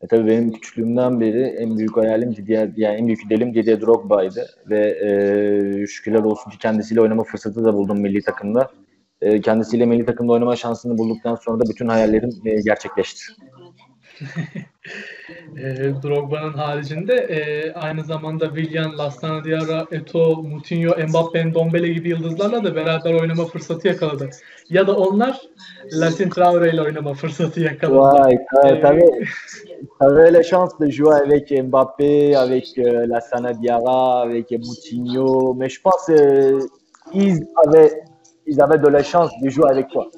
E 0.00 0.06
tabii 0.06 0.26
benim 0.26 0.52
küçüklüğümden 0.52 1.20
beri 1.20 1.42
en 1.42 1.78
büyük 1.78 1.96
hayalim 1.96 2.36
Didier, 2.36 2.70
yani 2.76 2.96
en 2.96 3.06
büyük 3.06 3.24
idealim 3.26 3.54
Didier 3.54 3.80
Drogba'ydı 3.80 4.46
ve 4.70 4.80
e, 5.82 5.86
şükürler 5.86 6.18
olsun 6.18 6.50
ki 6.50 6.58
kendisiyle 6.58 7.00
oynama 7.00 7.24
fırsatı 7.24 7.64
da 7.64 7.74
buldum 7.74 8.00
milli 8.00 8.22
takımda. 8.22 8.70
E, 9.20 9.40
kendisiyle 9.40 9.86
milli 9.86 10.04
takımda 10.06 10.32
oynama 10.32 10.56
şansını 10.56 10.98
bulduktan 10.98 11.34
sonra 11.34 11.60
da 11.60 11.70
bütün 11.70 11.88
hayallerim 11.88 12.30
e, 12.44 12.60
gerçekleşti. 12.60 13.22
e, 15.56 15.92
Drogba'nın 16.02 16.52
haricinde 16.52 17.14
e, 17.14 17.72
aynı 17.72 18.04
zamanda 18.04 18.46
Willian, 18.46 18.98
Lassana 18.98 19.44
Diarra, 19.44 19.86
Eto, 19.90 20.42
Moutinho, 20.42 20.94
Mbappe, 21.08 21.54
Dombele 21.54 21.88
gibi 21.88 22.08
yıldızlarla 22.08 22.64
da 22.64 22.74
beraber 22.74 23.14
oynama 23.14 23.44
fırsatı 23.44 23.88
yakaladı. 23.88 24.30
Ya 24.70 24.86
da 24.86 24.96
onlar 24.96 25.40
Latin 25.92 26.30
Traore 26.30 26.70
ile 26.70 26.82
oynama 26.82 27.14
fırsatı 27.14 27.60
yakaladı. 27.60 27.96
Ouais, 27.96 28.38
euh, 28.64 28.80
t'avais, 28.80 29.10
t'avais 30.00 30.32
la 30.32 30.42
chance 30.42 30.78
de 30.80 30.90
jouer 30.90 31.14
avec 31.14 31.50
Mbappé, 31.50 32.36
avec 32.36 32.78
euh, 32.78 33.06
Lassana 33.08 33.52
Diarra, 33.52 34.22
avec 34.22 34.50
Moutinho, 34.50 35.54
mais 35.54 35.68
je 35.68 35.80
pense 35.80 36.08
euh, 36.10 36.60
ils 37.14 37.46
avaient 37.66 37.92
ils 38.46 38.60
avaient 38.60 38.78
de 38.78 38.88
la 38.88 39.02
chance 39.02 39.30
de 39.42 39.48
jouer 39.48 39.70
avec 39.70 39.88
toi. 39.88 40.08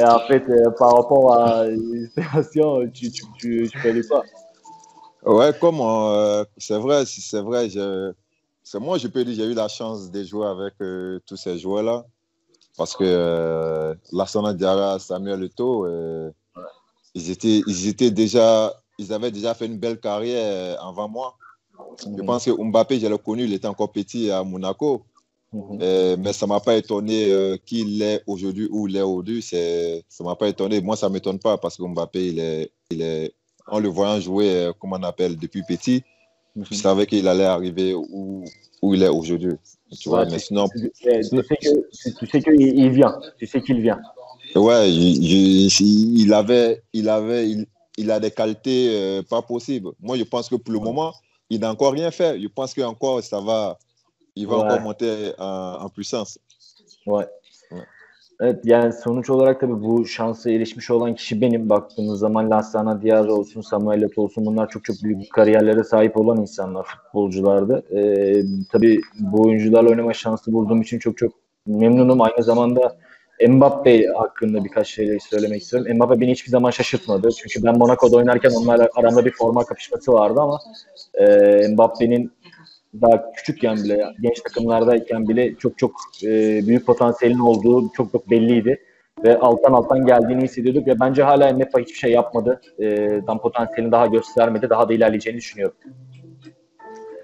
Et 0.00 0.04
en 0.04 0.20
fait, 0.20 0.42
euh, 0.48 0.70
par 0.78 0.94
rapport 0.94 1.34
à 1.34 1.66
l'inspiration, 1.66 2.88
tu, 2.88 3.10
tu, 3.12 3.22
tu, 3.38 3.68
tu 3.70 3.78
fais 3.78 4.00
quoi 4.02 4.24
Ouais, 5.22 5.52
comme 5.60 5.80
euh, 5.82 6.42
c'est 6.56 6.78
vrai, 6.78 7.04
c'est 7.04 7.42
vrai, 7.42 7.68
c'est 8.62 8.78
moi, 8.78 8.96
je 8.96 9.08
peux 9.08 9.24
dire, 9.24 9.34
j'ai 9.34 9.44
eu 9.44 9.54
la 9.54 9.68
chance 9.68 10.10
de 10.10 10.22
jouer 10.24 10.46
avec 10.46 10.72
euh, 10.80 11.20
tous 11.26 11.36
ces 11.36 11.58
joueurs-là. 11.58 12.06
Parce 12.78 12.96
que 12.96 13.04
euh, 13.04 13.94
Lassana 14.12 14.54
Diarra, 14.54 14.98
Samuel 14.98 15.50
euh, 15.60 16.30
ouais. 16.56 16.62
ils, 17.14 17.30
étaient, 17.30 17.62
ils 17.66 17.88
étaient 17.88 18.10
déjà, 18.10 18.72
ils 18.96 19.12
avaient 19.12 19.30
déjà 19.30 19.52
fait 19.52 19.66
une 19.66 19.76
belle 19.76 20.00
carrière 20.00 20.82
avant 20.82 21.08
moi. 21.08 21.36
Mmh. 22.06 22.16
Je 22.16 22.22
pense 22.22 22.44
que 22.46 22.50
Mbappé, 22.52 22.98
je 22.98 23.06
l'ai 23.06 23.18
connu, 23.18 23.44
il 23.44 23.52
était 23.52 23.68
encore 23.68 23.92
petit 23.92 24.30
à 24.30 24.42
Monaco. 24.44 25.02
Mmh. 25.52 25.78
Euh, 25.82 26.16
mais 26.18 26.32
ça 26.32 26.46
ne 26.46 26.50
m'a 26.50 26.60
pas 26.60 26.76
étonné 26.76 27.30
euh, 27.30 27.56
qu'il 27.64 28.00
est 28.02 28.22
aujourd'hui 28.26 28.68
où 28.70 28.86
il 28.86 28.96
est 28.96 29.02
aujourd'hui. 29.02 29.42
Ça 29.42 29.56
ne 29.56 30.24
m'a 30.24 30.36
pas 30.36 30.48
étonné. 30.48 30.80
Moi, 30.80 30.96
ça 30.96 31.08
ne 31.08 31.14
m'étonne 31.14 31.40
pas 31.40 31.58
parce 31.58 31.76
que 31.76 31.82
Mbappé, 31.82 32.28
il 32.28 32.38
est, 32.38 32.70
il 32.90 33.02
est, 33.02 33.34
en 33.66 33.80
le 33.80 33.88
voyant 33.88 34.20
jouer, 34.20 34.48
euh, 34.48 34.72
comme 34.72 34.92
on 34.92 35.02
appelle, 35.02 35.36
depuis 35.36 35.62
petit, 35.64 36.02
mmh. 36.54 36.62
je 36.70 36.74
savais 36.74 37.06
qu'il 37.06 37.26
allait 37.26 37.44
arriver 37.44 37.94
où, 37.94 38.44
où 38.80 38.94
il 38.94 39.02
est 39.02 39.08
aujourd'hui. 39.08 39.54
Tu 39.98 40.08
vois, 40.08 40.20
ouais, 40.20 40.30
mais 40.30 40.38
sinon. 40.38 40.68
Tu, 40.68 40.90
tu, 40.90 41.02
sais 41.02 41.56
que, 41.56 42.18
tu 42.18 42.26
sais 42.26 42.40
qu'il 42.40 42.90
vient. 42.90 43.18
Tu 43.38 43.46
sais 43.46 43.60
qu'il 43.60 43.80
vient. 43.80 44.00
Ouais, 44.54 44.90
il, 44.90 45.24
il, 45.24 46.20
il, 46.20 46.32
avait, 46.32 46.82
il, 46.92 47.08
avait 47.08 47.50
il, 47.50 47.66
il 47.96 48.10
a 48.12 48.20
des 48.20 48.30
qualités 48.30 49.20
pas 49.28 49.42
possibles. 49.42 49.90
Moi, 50.00 50.16
je 50.16 50.22
pense 50.22 50.48
que 50.48 50.54
pour 50.54 50.72
le 50.72 50.78
moment, 50.78 51.12
il 51.50 51.58
n'a 51.60 51.72
encore 51.72 51.92
rien 51.92 52.12
fait. 52.12 52.40
Je 52.40 52.46
pense 52.46 52.72
qu'encore, 52.72 53.20
ça 53.22 53.40
va 53.40 53.78
il 54.36 54.48
va 54.48 54.56
ouais. 54.56 54.64
encore 54.64 54.80
monter 54.80 55.34
en, 55.38 55.84
en 55.84 55.88
puissance. 55.88 56.30
Ouais. 57.06 57.26
Evet 58.40 58.60
yani 58.64 58.92
sonuç 58.92 59.30
olarak 59.30 59.60
tabii 59.60 59.82
bu 59.82 60.06
şansa 60.06 60.50
erişmiş 60.50 60.90
olan 60.90 61.14
kişi 61.14 61.40
benim. 61.40 61.70
Baktığınız 61.70 62.18
zaman 62.18 62.50
Lassana 62.50 63.02
Diaz 63.02 63.28
olsun, 63.28 63.60
Samuel 63.60 64.02
Eto'o 64.02 64.24
olsun 64.24 64.46
bunlar 64.46 64.68
çok 64.68 64.84
çok 64.84 64.96
büyük 65.02 65.32
kariyerlere 65.32 65.84
sahip 65.84 66.16
olan 66.16 66.40
insanlar, 66.40 66.84
futbolculardı. 66.86 67.82
Ee, 67.96 68.42
tabii 68.72 69.00
bu 69.18 69.42
oyuncularla 69.42 69.90
oynama 69.90 70.14
şansı 70.14 70.52
bulduğum 70.52 70.82
için 70.82 70.98
çok 70.98 71.16
çok 71.18 71.32
memnunum. 71.66 72.20
Aynı 72.20 72.42
zamanda 72.42 72.96
Mbappe 73.48 74.06
hakkında 74.06 74.64
birkaç 74.64 74.88
şey 74.88 75.18
söylemek 75.30 75.62
istiyorum. 75.62 75.96
Mbappe 75.96 76.20
beni 76.20 76.32
hiçbir 76.32 76.50
zaman 76.50 76.70
şaşırtmadı. 76.70 77.28
Çünkü 77.38 77.66
ben 77.66 77.78
Monaco'da 77.78 78.16
oynarken 78.16 78.50
onlarla 78.50 78.88
aramda 78.94 79.24
bir 79.24 79.32
forma 79.32 79.64
kapışması 79.64 80.12
vardı 80.12 80.40
ama 80.40 80.58
e, 81.14 81.26
Mbappe'nin 81.68 82.32
daha 82.94 83.32
küçükken 83.32 83.76
bile, 83.76 84.04
genç 84.20 84.40
takımlardayken 84.40 85.28
bile 85.28 85.54
çok 85.54 85.78
çok 85.78 85.92
e, 86.24 86.60
büyük 86.66 86.86
potansiyelin 86.86 87.38
olduğu 87.38 87.92
çok 87.92 88.12
çok 88.12 88.30
belliydi. 88.30 88.80
Ve 89.24 89.38
alttan 89.38 89.72
alttan 89.72 90.06
geldiğini 90.06 90.42
hissediyorduk 90.42 90.86
ve 90.86 91.00
bence 91.00 91.22
hala 91.22 91.52
Mbappe 91.52 91.82
hiçbir 91.82 91.98
şey 91.98 92.12
yapmadı. 92.12 92.60
E, 92.78 93.08
tam 93.26 93.40
potansiyelini 93.40 93.92
daha 93.92 94.06
göstermedi. 94.06 94.70
Daha 94.70 94.88
da 94.88 94.92
ilerleyeceğini 94.92 95.38
düşünüyorum. 95.38 95.76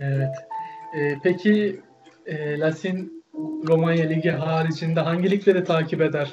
Evet. 0.01 0.35
E, 0.99 1.15
peki 1.23 1.81
e, 2.27 2.59
Lasin 2.59 3.25
Romanya 3.69 4.07
Ligi 4.07 4.31
haricinde 4.31 5.01
hangi 5.01 5.31
ligleri 5.31 5.65
takip 5.65 6.01
eder? 6.01 6.33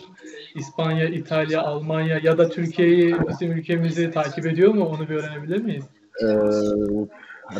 İspanya, 0.56 1.06
İtalya, 1.06 1.62
Almanya 1.62 2.20
ya 2.24 2.38
da 2.38 2.50
Türkiye'yi, 2.50 3.16
bizim 3.30 3.52
ülkemizi 3.52 4.12
takip 4.12 4.46
ediyor 4.46 4.74
mu? 4.74 4.86
Onu 4.86 5.10
bir 5.10 5.16
öğrenebilir 5.16 5.62
miyiz? 5.62 5.84
Ee, 6.22 6.26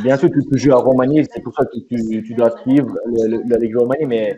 Bien 0.02 0.18
sûr, 0.18 0.30
tu, 0.30 0.40
tu 0.50 0.58
joues 0.58 0.72
à 0.74 0.78
Roumanie, 0.78 1.26
c'est 1.32 1.42
pour 1.42 1.54
ça 1.54 1.66
que 1.66 1.78
tu, 1.78 2.24
tu 2.24 2.34
dois 2.34 2.52
suivre 2.62 2.98
le, 3.06 3.28
le, 3.28 3.44
la 3.48 3.58
Ligue 3.58 3.78
Roumanie, 3.78 4.06
mais 4.06 4.38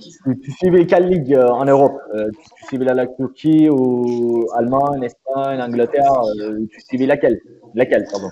tu, 0.00 0.40
tu 0.40 0.52
suivais 0.52 0.86
quelle 0.86 1.08
ligue 1.08 1.34
euh, 1.34 1.48
en 1.48 1.64
Europe? 1.64 1.98
Euh, 2.14 2.30
tu, 2.30 2.48
tu, 2.56 2.64
suivais 2.66 2.84
la, 2.84 2.94
la, 2.94 3.06
Turquie 3.06 3.68
ou 3.68 4.46
Allemagne, 4.54 5.02
Espagne, 5.02 5.60
Angleterre 5.60 6.20
euh, 6.40 6.64
Tu 6.70 6.80
suivais 6.80 7.06
laquelle? 7.06 7.40
Laquelle, 7.74 8.06
pardon? 8.10 8.28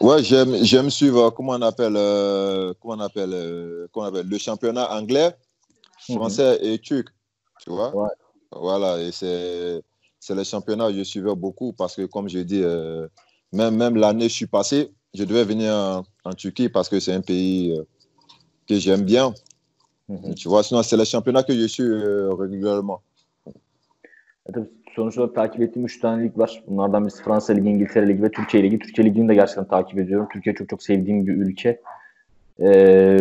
Ouais, 0.00 0.22
j'aime, 0.22 0.54
j'aime 0.62 0.90
suivre, 0.90 1.30
comment 1.30 1.52
on 1.52 1.62
appelle, 1.62 1.94
euh, 1.96 2.72
comment 2.80 2.94
on 2.94 3.00
appelle, 3.00 3.34
comment 3.92 4.06
on 4.06 4.08
appelle, 4.10 4.28
le 4.28 4.38
championnat 4.38 4.92
anglais, 4.92 5.30
français 5.98 6.58
mm 6.58 6.62
-hmm. 6.62 6.74
et 6.74 6.78
turc, 6.78 7.08
tu 7.62 7.70
vois? 7.70 7.94
Ouais. 7.96 8.08
Voilà, 8.52 9.00
et 9.02 9.10
c'est, 9.12 9.82
c'est 10.20 10.34
le 10.34 10.44
championnat 10.44 10.88
que 10.90 10.98
je 10.98 11.04
suivais 11.04 11.34
beaucoup 11.34 11.72
parce 11.72 11.96
que, 11.96 12.06
comme 12.06 12.28
je 12.28 12.38
dis, 12.38 12.62
même, 13.52 13.74
même 13.76 13.96
l'année 13.96 14.28
je 14.28 14.34
suis 14.34 14.46
passé, 14.46 14.92
je 15.14 15.24
devais 15.24 15.44
venir 15.44 15.72
en, 15.72 16.04
en 16.24 16.32
Turquie 16.32 16.68
parce 16.68 16.88
que 16.88 17.00
c'est 17.00 17.12
un 17.12 17.20
pays 17.20 17.72
euh, 17.72 17.84
que 18.68 18.76
j'aime 18.76 19.02
bien. 19.02 19.34
Mm 20.08 20.16
-hmm. 20.16 20.34
Tu 20.34 20.48
vois, 20.48 20.62
sinon 20.62 20.82
c'est 20.82 20.96
le 20.96 21.04
championnat 21.04 21.42
que 21.42 21.54
je 21.54 21.66
suis 21.66 21.84
euh, 21.84 22.34
régulièrement. 22.42 23.00
Sonuç 24.96 25.18
olarak 25.18 25.34
takip 25.34 25.60
ettiğim 25.60 25.86
3 25.86 26.00
tane 26.00 26.24
lig 26.24 26.38
var. 26.38 26.62
Bunlardan 26.66 27.04
birisi 27.04 27.22
Fransa 27.22 27.52
Ligi, 27.52 27.68
İngiltere 27.68 28.08
Ligi 28.08 28.22
ve 28.22 28.30
Türkiye 28.30 28.62
Ligi. 28.62 28.78
Türkiye 28.78 29.06
Ligi'ni 29.06 29.28
de 29.28 29.34
gerçekten 29.34 29.68
takip 29.68 29.98
ediyorum. 29.98 30.28
Türkiye 30.32 30.54
çok 30.54 30.68
çok 30.68 30.82
sevdiğim 30.82 31.26
bir 31.26 31.34
ülke. 31.34 31.80
Ee, 32.60 33.18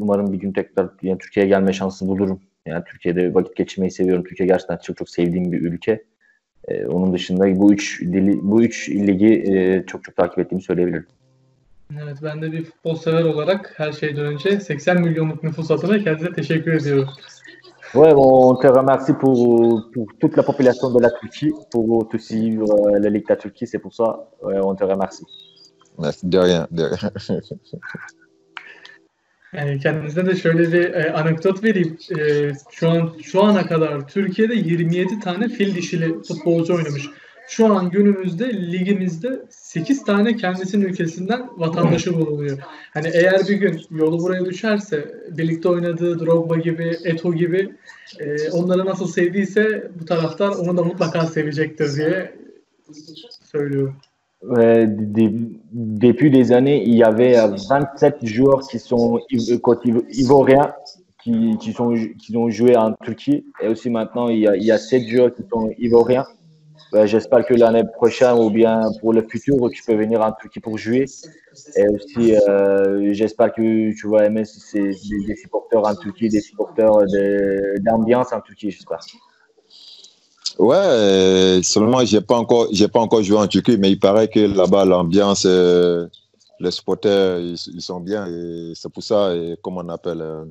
umarım 0.00 0.32
bir 0.32 0.38
gün 0.38 0.52
tekrar 0.52 0.88
yani 1.02 1.18
Türkiye'ye 1.18 1.48
gelme 1.48 1.72
şansı 1.72 2.08
bulurum. 2.08 2.40
Yani 2.66 2.84
Türkiye'de 2.84 3.34
vakit 3.34 3.56
geçirmeyi 3.56 3.90
seviyorum. 3.90 4.24
Türkiye 4.24 4.46
gerçekten 4.46 4.76
çok 4.76 4.96
çok 4.96 5.08
sevdiğim 5.08 5.52
bir 5.52 5.60
ülke. 5.60 6.04
Ee, 6.68 6.86
onun 6.86 7.12
dışında 7.12 7.56
bu 7.56 7.72
üç 7.72 8.02
dili, 8.02 8.38
bu 8.42 8.62
üç 8.62 8.88
ligi 8.88 9.44
e, 9.46 9.84
çok 9.86 10.04
çok 10.04 10.16
takip 10.16 10.38
ettiğimi 10.38 10.62
söyleyebilirim. 10.62 11.06
Evet 12.02 12.16
ben 12.22 12.42
de 12.42 12.52
bir 12.52 12.64
futbol 12.64 12.94
sever 12.94 13.24
olarak 13.24 13.74
her 13.76 13.92
şeyden 13.92 14.26
önce 14.26 14.60
80 14.60 15.00
milyonluk 15.00 15.42
nüfus 15.42 15.70
adına 15.70 15.98
kendisine 15.98 16.32
teşekkür 16.32 16.72
ediyorum. 16.72 17.08
Ouais, 17.94 18.14
on 18.14 18.56
te 18.60 18.68
remercie 18.68 19.14
pour, 19.14 19.92
pour 19.92 20.06
toute 20.20 20.36
la 20.36 20.42
population 20.42 20.90
de 20.94 21.00
la 21.00 21.10
Turquie 21.10 21.52
pour 21.70 22.08
te 22.08 22.18
suivre 22.18 22.66
la 22.98 23.08
Ligue 23.08 23.28
de 23.28 23.32
la 23.32 23.36
Turquie. 23.36 23.66
C'est 23.66 23.78
pour 23.78 23.94
ça, 23.94 24.28
ouais, 24.42 24.60
on 24.60 24.74
te 24.74 24.84
remercie. 24.84 25.24
Merci, 25.98 26.26
de 26.26 26.38
rien, 26.38 26.66
de 26.70 26.82
rien. 26.82 27.10
Yani 29.54 29.80
kendinize 29.80 30.26
de 30.26 30.36
şöyle 30.36 30.72
bir 30.72 30.94
e, 30.94 31.12
anekdot 31.12 31.64
vereyim. 31.64 31.98
E, 32.18 32.52
şu 32.70 32.90
an 32.90 33.12
şu 33.22 33.42
ana 33.42 33.66
kadar 33.66 34.08
Türkiye'de 34.08 34.54
27 34.54 35.20
tane 35.20 35.48
fil 35.48 35.74
dişili 35.74 36.22
futbolcu 36.22 36.74
oynamış. 36.74 37.02
Şu 37.48 37.66
an 37.66 37.90
günümüzde 37.90 38.72
ligimizde 38.72 39.42
8 39.50 40.04
tane 40.04 40.36
kendisinin 40.36 40.84
ülkesinden 40.84 41.48
vatandaşı 41.56 42.14
bulunuyor. 42.14 42.58
Hani 42.94 43.10
eğer 43.12 43.40
bir 43.48 43.54
gün 43.54 43.80
yolu 43.90 44.18
buraya 44.18 44.44
düşerse 44.44 45.14
birlikte 45.30 45.68
oynadığı 45.68 46.20
Drogba 46.20 46.56
gibi, 46.56 46.96
Eto 47.04 47.34
gibi 47.34 47.74
e, 48.20 48.50
onları 48.50 48.86
nasıl 48.86 49.08
sevdiyse 49.08 49.90
bu 50.00 50.04
taraftar 50.04 50.48
onu 50.48 50.76
da 50.76 50.82
mutlaka 50.82 51.26
sevecektir 51.26 51.96
diye 51.96 52.34
söylüyorum. 53.52 53.96
Euh, 54.50 54.86
depuis 55.72 56.30
des 56.30 56.52
années, 56.52 56.82
il 56.86 56.94
y 56.94 57.02
avait 57.02 57.34
27 57.34 58.24
joueurs 58.26 58.60
qui 58.60 58.78
sont 58.78 59.20
ivoiriens 59.30 60.74
qui, 61.22 61.56
qui, 61.58 61.72
sont, 61.72 61.94
qui 62.18 62.36
ont 62.36 62.50
joué 62.50 62.76
en 62.76 62.92
Turquie. 63.02 63.44
Et 63.62 63.68
aussi 63.68 63.88
maintenant, 63.90 64.28
il 64.28 64.40
y 64.40 64.46
a, 64.46 64.56
il 64.56 64.64
y 64.64 64.70
a 64.70 64.78
7 64.78 65.08
joueurs 65.08 65.34
qui 65.34 65.42
sont 65.50 65.70
ivoiriens. 65.78 66.26
Euh, 66.94 67.06
J'espère 67.06 67.44
que 67.46 67.54
l'année 67.54 67.82
prochaine 67.84 68.38
ou 68.38 68.50
bien 68.50 68.82
pour 69.00 69.12
le 69.14 69.22
futur, 69.22 69.56
tu 69.70 69.82
peux 69.82 69.94
venir 69.94 70.20
en 70.20 70.32
Turquie 70.32 70.60
pour 70.60 70.76
jouer. 70.76 71.06
Et 71.76 71.88
aussi, 71.88 72.36
euh, 72.36 73.12
j'espère 73.12 73.52
que 73.52 73.92
tu 73.98 74.08
vas 74.08 74.26
aimer 74.26 74.42
des, 74.74 75.36
supporters 75.36 75.84
en 75.84 75.94
Turquie, 75.94 76.28
des 76.28 76.40
supporters 76.40 76.92
d'ambiance 77.80 78.32
en 78.32 78.40
Turquie, 78.40 78.70
j'espère. 78.70 79.00
Ouais, 80.58 81.60
seulement 81.62 82.04
j'ai 82.04 82.20
pas 82.20 82.36
encore, 82.36 82.68
j'ai 82.70 82.86
pas 82.88 83.00
encore 83.00 83.22
joué 83.22 83.38
en 83.38 83.48
Turquie, 83.48 83.76
mais 83.76 83.90
il 83.90 83.98
paraît 83.98 84.28
que 84.28 84.40
là-bas 84.40 84.84
l'ambiance, 84.84 85.44
euh, 85.46 86.06
les 86.60 86.70
supporters, 86.70 87.40
ils, 87.40 87.80
sont 87.80 88.00
bien 88.00 88.26
et 88.26 88.72
c'est 88.74 88.88
pour 88.92 89.02
ça, 89.02 89.34
et 89.34 89.56
comme 89.62 89.78
on 89.78 89.88
appelle, 89.88 90.20
euh, 90.22 90.44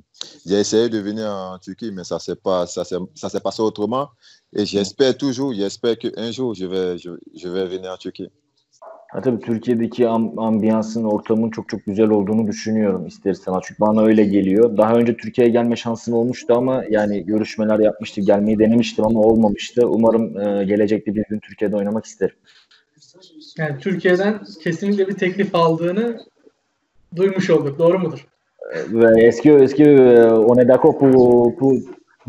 j'ai 0.45 0.59
essayé 0.59 0.89
de 0.89 0.99
venir 0.99 1.29
en 1.29 1.57
Turquie, 1.57 1.91
mais 1.91 2.03
ça 2.03 2.19
s'est 2.19 2.35
pas, 2.35 2.67
ça 2.67 2.83
s'est, 2.83 3.39
passé 3.41 3.61
autrement. 3.61 4.09
Et 4.53 4.65
j'espère 4.65 5.17
toujours, 5.17 5.53
j'espère 5.53 5.97
qu'un 5.97 6.31
jour 6.31 6.53
je 6.53 6.65
vais, 6.65 6.97
je, 6.97 7.47
vais 7.47 7.65
venir 7.67 7.91
en 7.91 7.97
Turquie. 7.97 8.29
Ha, 9.13 9.21
tabii 9.21 9.39
Türkiye'deki 9.39 10.07
ambiyansın, 10.37 11.03
ortamın 11.03 11.49
çok 11.49 11.69
çok 11.69 11.85
güzel 11.85 12.09
olduğunu 12.09 12.47
düşünüyorum 12.47 13.07
ister 13.07 13.31
istemez. 13.31 13.61
Çünkü 13.67 13.81
bana 13.81 14.01
öyle 14.01 14.23
geliyor. 14.23 14.77
Daha 14.77 14.93
önce 14.93 15.17
Türkiye'ye 15.17 15.53
gelme 15.53 15.75
şansım 15.75 16.13
olmuştu 16.13 16.53
ama 16.57 16.83
yani 16.89 17.25
görüşmeler 17.25 17.79
yapmıştı, 17.79 18.21
gelmeyi 18.21 18.59
denemiştim 18.59 19.05
ama 19.05 19.19
olmamıştı. 19.19 19.87
Umarım 19.87 20.39
e, 20.39 20.63
gelecekte 20.63 21.15
bir 21.15 21.23
gün 21.29 21.39
Türkiye'de 21.39 21.75
oynamak 21.75 22.05
isterim. 22.05 22.35
Yani 23.57 23.79
Türkiye'den 23.79 24.39
kesinlikle 24.63 25.07
bir 25.07 25.15
teklif 25.15 25.55
aldığını 25.55 26.17
duymuş 27.15 27.49
olduk. 27.49 27.79
Doğru 27.79 27.99
mudur? 27.99 28.27
Ve 28.89 29.25
est-ce 29.25 29.41
que, 29.41 29.63
est-ce 29.63 29.75
que 29.75 29.83
euh, 29.83 30.49
on 30.49 30.57
est 30.57 30.67
d'accord 30.67 30.97
pour, 30.97 31.55
pour 31.55 31.73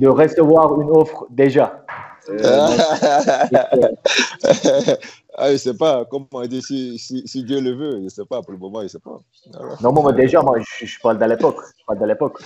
de 0.00 0.08
recevoir 0.08 0.80
une 0.80 0.90
offre 0.90 1.26
déjà? 1.30 1.84
Ah, 5.36 5.48
je 5.48 5.52
ne 5.54 5.58
sais 5.58 5.74
pas, 5.74 6.04
comment 6.04 6.28
on 6.32 6.46
dit, 6.46 6.62
si, 6.62 6.98
si, 6.98 7.26
si, 7.26 7.42
Dieu 7.42 7.60
le 7.60 7.72
veut, 7.74 7.92
je 7.92 8.04
ne 8.04 8.08
sais 8.08 8.24
pas, 8.24 8.40
pour 8.42 8.52
le 8.52 8.58
moment, 8.58 8.78
je 8.80 8.84
ne 8.84 8.88
sais 8.88 9.00
pas. 9.00 9.18
Alors. 9.54 9.82
Non, 9.82 9.92
moi, 9.92 10.12
déjà, 10.12 10.40
moi, 10.42 10.58
je, 10.60 10.86
je 10.86 11.00
parle 11.00 11.18
de 11.18 11.24
l'époque. 11.24 11.58
Je 11.78 11.84
parle 11.86 11.98
de 12.00 12.06
l'époque. 12.06 12.38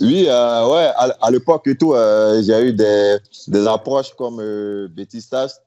Oui, 0.00 0.26
euh, 0.28 0.68
ouais, 0.72 0.88
à, 0.96 1.04
à 1.20 1.30
l'époque 1.30 1.66
et 1.66 1.76
tout, 1.76 1.94
euh, 1.94 2.40
j'ai 2.42 2.60
eu 2.68 2.72
des, 2.72 3.16
des 3.48 3.66
approches 3.66 4.14
comme 4.14 4.38
euh, 4.40 4.88
Bétistas, 4.88 5.60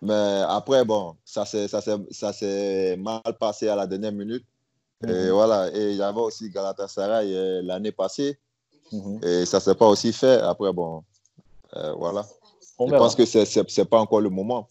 mais 0.00 0.42
après, 0.48 0.84
bon, 0.84 1.16
ça 1.24 1.44
s'est 1.44 2.96
mal 2.96 3.20
passé 3.40 3.68
à 3.68 3.74
la 3.76 3.86
dernière 3.86 4.12
minute. 4.12 4.44
Mm 5.00 5.06
-hmm. 5.06 5.14
Et 5.14 5.30
voilà, 5.30 5.58
et 5.78 5.90
il 5.92 5.96
y 5.96 6.02
avait 6.02 6.20
aussi 6.28 6.50
Galatasaray 6.50 7.28
euh, 7.34 7.62
l'année 7.68 7.92
passée, 7.92 8.32
mm 8.92 8.98
-hmm. 8.98 9.16
et 9.28 9.46
ça 9.46 9.56
ne 9.58 9.62
s'est 9.62 9.78
pas 9.82 9.88
aussi 9.94 10.12
fait. 10.12 10.38
Après, 10.52 10.72
bon, 10.72 11.02
euh, 11.76 11.92
voilà. 12.02 12.22
On 12.78 12.86
je 12.88 12.94
pense 13.02 13.14
que 13.18 13.24
ce 13.26 13.80
n'est 13.80 13.88
pas 13.92 14.00
encore 14.04 14.22
le 14.28 14.30
moment. 14.30 14.62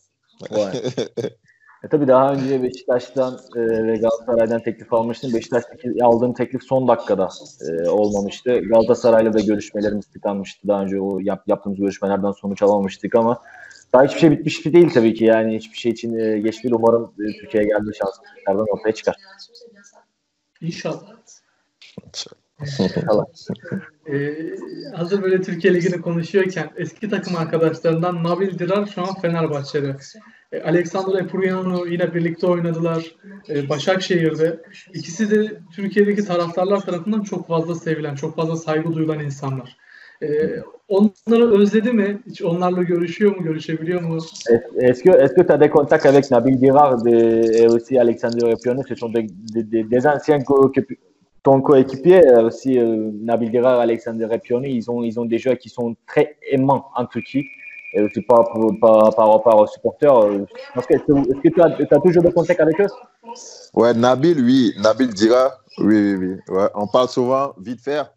Vay. 0.51 0.77
e 1.83 1.87
tabii 1.91 2.07
daha 2.07 2.33
önce 2.33 2.63
Beşiktaş'tan 2.63 3.39
e, 3.55 3.59
ve 3.59 3.97
Galatasaray'dan 3.97 4.63
teklif 4.63 4.93
almıştım. 4.93 5.33
Beşiktaş'taki 5.33 6.03
aldığım 6.03 6.33
teklif 6.33 6.63
son 6.63 6.87
dakikada 6.87 7.29
e, 7.61 7.89
olmamıştı. 7.89 8.59
Galatasaray'la 8.59 9.33
da 9.33 9.39
görüşmelerimiz 9.39 10.05
tıkanmıştı. 10.05 10.67
Daha 10.67 10.83
önce 10.83 11.01
o 11.01 11.19
yap, 11.19 11.43
yaptığımız 11.47 11.79
görüşmelerden 11.79 12.31
sonuç 12.31 12.61
alamamıştık 12.61 13.15
ama 13.15 13.41
daha 13.93 14.03
hiçbir 14.03 14.19
şey 14.19 14.31
bitmiş 14.31 14.65
değil 14.65 14.89
tabii 14.93 15.13
ki. 15.13 15.25
Yani 15.25 15.57
hiçbir 15.57 15.77
şey 15.77 15.91
için 15.91 16.19
e, 16.19 16.39
geç 16.39 16.63
değil. 16.63 16.75
Umarım 16.75 17.13
e, 17.19 17.39
Türkiye'ye 17.39 17.69
gelme 17.69 17.93
şansı 17.93 18.21
tekrardan 18.35 18.65
ortaya 18.71 18.93
çıkar. 18.93 19.15
İnşallah. 20.61 21.17
İnşallah. 22.07 22.46
Ee, 24.11 24.55
hazır 24.95 25.23
böyle 25.23 25.41
Türkiye 25.41 25.73
Ligi'ni 25.73 26.01
konuşuyorken 26.01 26.69
eski 26.77 27.09
takım 27.09 27.35
arkadaşlarından 27.35 28.23
Nabil 28.23 28.59
Dirar 28.59 28.85
şu 28.85 29.01
an 29.01 29.21
Fenerbahçe'de. 29.21 29.95
E, 30.51 30.61
Alexander 30.61 31.19
Epuriano 31.19 31.85
yine 31.85 32.13
birlikte 32.13 32.47
oynadılar 32.47 33.15
e, 33.49 33.69
Başakşehir'de. 33.69 34.59
İkisi 34.93 35.31
de 35.31 35.61
Türkiye'deki 35.75 36.25
taraftarlar 36.25 36.81
tarafından 36.81 37.21
çok 37.21 37.47
fazla 37.47 37.75
sevilen, 37.75 38.15
çok 38.15 38.35
fazla 38.35 38.55
saygı 38.55 38.93
duyulan 38.93 39.19
insanlar. 39.19 39.77
E, 40.21 40.27
onları 40.87 41.59
özledi 41.59 41.91
mi? 41.91 42.21
Hiç 42.25 42.41
onlarla 42.41 42.83
görüşüyor 42.83 43.35
mu? 43.35 43.43
Görüşebiliyor 43.43 44.01
mu? 44.01 44.17
Est-ce 44.77 45.03
que 45.03 45.11
est-ce 45.11 45.35
que 45.35 45.47
tu 45.47 45.53
as 45.53 45.59
des 45.59 45.69
contacts 45.69 46.05
avec 46.05 46.31
Nabil 46.31 46.61
Dirar 46.61 47.05
de, 47.05 47.11
et 47.59 47.67
aussi 47.67 47.99
Alexander 47.99 48.51
Epuriano? 48.51 48.83
Ce 48.83 48.95
sont 48.95 49.13
des, 49.13 49.27
des, 49.71 49.83
des 49.83 50.07
anciens 50.07 50.39
ton 51.47 51.61
coéquipier, 51.61 52.21
aussi 52.43 52.77
euh, 52.77 53.09
Nabil 53.21 53.49
Dirar, 53.49 53.79
Alexander 53.79 54.27
Epioni, 54.31 54.69
ils 54.69 54.91
ont, 54.91 55.01
ils 55.01 55.17
ont 55.17 55.23
des 55.23 55.37
joueurs 55.37 55.57
qui 55.57 55.69
sont 55.69 55.95
très 56.05 56.35
aimants 56.51 56.87
en 56.93 57.05
Turquie. 57.05 57.45
Et 57.93 58.01
aussi 58.01 58.21
par, 58.21 58.43
par, 58.81 59.15
par 59.15 59.31
rapport 59.31 59.57
aux 59.61 59.65
supporters. 59.65 60.13
Est-ce 60.75 60.87
que, 60.87 60.95
est 60.95 61.41
que 61.41 61.47
tu 61.47 61.61
as, 61.61 61.95
as, 61.95 61.99
toujours 62.01 62.21
des 62.21 62.33
contacts 62.33 62.59
avec 62.59 62.81
eux? 62.81 62.87
Ouais, 63.73 63.93
Nabil, 63.93 64.37
oui. 64.43 64.73
Nabil 64.77 65.07
Dirar, 65.13 65.51
oui, 65.77 66.15
oui, 66.15 66.15
oui. 66.17 66.53
Ouais. 66.53 66.67
On 66.75 66.85
parle 66.85 67.07
souvent, 67.07 67.53
vite 67.57 67.79
faire. 67.79 68.11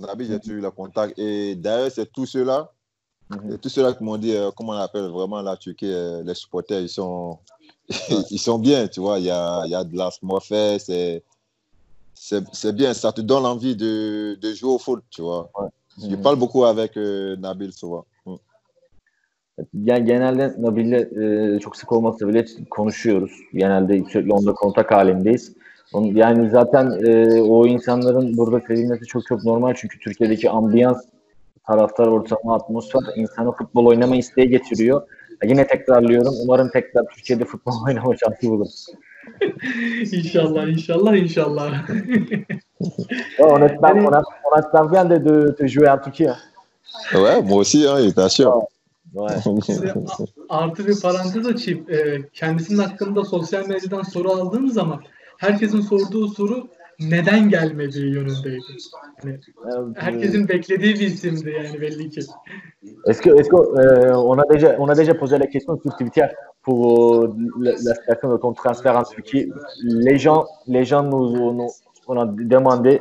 Nabil, 0.00 0.26
j'ai 0.26 0.40
toujours 0.40 0.58
eu 0.58 0.60
le 0.62 0.70
contact. 0.72 1.16
Et 1.20 1.54
d'ailleurs, 1.54 1.92
c'est 1.92 2.10
tous 2.12 2.26
ceux-là, 2.26 2.68
mm 3.30 3.36
-hmm. 3.36 3.58
tous 3.60 3.68
ceux-là 3.74 3.92
qui 3.92 4.02
m'ont 4.02 4.18
dit, 4.18 4.34
euh, 4.34 4.50
comment 4.56 4.72
on 4.72 4.82
appelle 4.88 5.08
vraiment 5.18 5.40
la 5.40 5.56
Turquie, 5.56 5.92
euh, 5.92 6.24
les 6.26 6.34
supporters, 6.34 6.80
ils 6.80 6.94
sont, 6.98 7.38
ils 8.34 8.42
sont 8.48 8.58
bien, 8.58 8.88
tu 8.88 8.98
vois. 9.04 9.16
Il 9.20 9.26
y 9.26 9.30
a, 9.30 9.44
il 9.66 9.70
y 9.70 9.76
a 9.80 9.84
de 9.84 9.96
l'asmorphée, 9.96 10.78
c'est 10.86 11.22
c'est 12.14 12.72
bien, 12.74 12.94
ça 12.94 13.12
te 13.12 13.20
donne 13.20 13.46
envie 13.46 13.76
de, 13.76 14.38
de 14.40 14.52
jouer 14.54 14.72
au 14.72 14.78
foot, 14.78 15.02
tu 15.10 15.22
vois. 15.22 15.50
Ouais. 15.58 15.68
Je 16.10 16.16
parle 16.16 16.36
beaucoup 16.36 16.64
avec 16.64 16.96
euh, 16.96 17.36
Nabil 17.36 17.72
souvent. 17.72 18.06
Yani 19.74 20.06
genelde 20.06 20.54
Nabil'le 20.58 21.56
e, 21.56 21.58
çok 21.60 21.76
sık 21.76 21.92
olmasa 21.92 22.28
bile 22.28 22.44
konuşuyoruz. 22.70 23.32
Genelde 23.54 24.04
sürekli 24.10 24.32
onunla 24.32 24.54
kontak 24.54 24.92
halindeyiz. 24.92 25.52
Yani 25.94 26.50
zaten 26.50 26.98
e, 27.06 27.40
o 27.40 27.66
insanların 27.66 28.36
burada 28.36 28.60
sevilmesi 28.60 29.06
çok 29.06 29.26
çok 29.26 29.44
normal 29.44 29.74
çünkü 29.76 29.98
Türkiye'deki 29.98 30.50
ambiyans, 30.50 31.04
taraftar 31.66 32.06
ortamı, 32.06 32.54
atmosfer 32.54 33.00
insanı 33.16 33.52
futbol 33.52 33.86
oynama 33.86 34.16
isteği 34.16 34.48
getiriyor. 34.48 35.02
Yine 35.44 35.66
tekrarlıyorum. 35.66 36.34
Umarım 36.44 36.70
tekrar 36.70 37.04
Türkiye'de 37.14 37.44
futbol 37.44 37.72
oynama 37.86 38.16
şansı 38.16 38.48
bulur. 38.48 38.68
İnşallah, 40.12 40.68
inşallah, 40.68 41.16
inşallah. 41.16 41.88
on 43.38 43.62
espère, 43.62 43.96
on, 44.06 44.12
a, 44.12 44.22
on 44.44 44.58
espère 44.58 44.88
bien 44.88 45.04
de, 45.10 45.18
de, 45.18 45.56
de 45.58 45.66
jouer 45.66 45.88
en 45.88 45.98
Turquie. 45.98 46.28
Ouais, 47.14 47.42
moi 47.42 47.58
aussi, 47.58 47.86
hein, 47.86 48.12
bien 48.16 48.28
sûr. 48.28 48.52
Şimdi 49.42 49.60
artı 50.48 50.86
bir 50.86 51.00
parantez 51.00 51.46
açayım. 51.46 51.86
Ee, 51.90 52.18
kendisinin 52.32 52.78
hakkında 52.78 53.24
sosyal 53.24 53.68
medyadan 53.68 54.02
soru 54.02 54.30
aldığım 54.30 54.68
zaman 54.68 55.02
herkesin 55.38 55.80
sorduğu 55.80 56.28
soru 56.28 56.68
neden 57.10 57.48
gelmediği 57.48 58.14
yönündeydi. 58.14 58.62
Yani 59.24 59.38
herkesin 59.96 60.48
beklediği 60.48 60.94
bir 60.94 61.00
isimdi 61.00 61.50
yani 61.50 61.80
belli 61.80 62.10
ki. 62.10 62.20
Est-ce 63.06 63.22
que, 63.22 63.30
est-ce 63.30 63.48
que 63.48 63.56
euh, 63.56 64.16
on 64.16 64.38
a 64.38 64.44
déjà 64.44 64.76
on 64.78 64.88
a 64.88 64.94
déjà 64.94 65.14
posé 65.14 65.38
la 65.38 65.46
question 65.46 65.78
sur 65.82 65.96
Twitter 65.96 66.26
pour 66.62 67.28
la, 67.60 67.70
la 67.70 67.94
situation 67.94 68.32
de 68.32 68.36
ton 68.36 68.52
transfert 68.52 68.96
en 68.96 69.04
Turquie. 69.04 69.52
Les 69.82 70.18
gens 70.18 70.46
les 70.66 70.84
gens 70.84 71.02
nous, 71.02 71.52
nous 71.52 71.70
on 72.08 72.16
a 72.18 72.26
demandé 72.26 73.00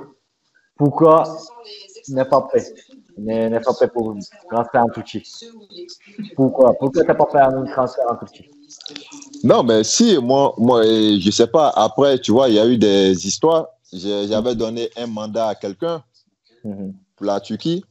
pourquoi 0.75 1.23
n'est 2.09 2.25
pas 2.25 2.41
prêt 2.41 2.63
n'est 3.17 3.59
pas 3.59 3.73
prêt 3.73 3.87
pour 3.87 4.15
transfert 4.49 4.83
en 4.83 4.89
Turquie. 4.89 5.23
Pourquoi 6.35 6.73
Pourquoi 6.79 7.03
tu 7.03 7.07
n'as 7.07 7.15
pas 7.15 7.29
fait 7.31 7.39
un 7.39 7.65
transfert 7.65 8.05
en 8.09 8.15
Turquie? 8.15 8.49
Non, 9.43 9.63
mais 9.63 9.83
si, 9.83 10.17
moi, 10.21 10.53
moi 10.57 10.83
je 10.83 11.25
ne 11.25 11.31
sais 11.31 11.47
pas. 11.47 11.71
Après, 11.75 12.19
tu 12.19 12.31
vois, 12.31 12.49
il 12.49 12.55
y 12.55 12.59
a 12.59 12.67
eu 12.67 12.77
des 12.77 13.27
histoires. 13.27 13.67
J'avais 13.93 14.55
donné 14.55 14.89
un 14.95 15.07
mandat 15.07 15.47
à 15.49 15.55
quelqu'un 15.55 16.03
pour 16.63 17.25
la 17.25 17.39
Turquie. 17.39 17.83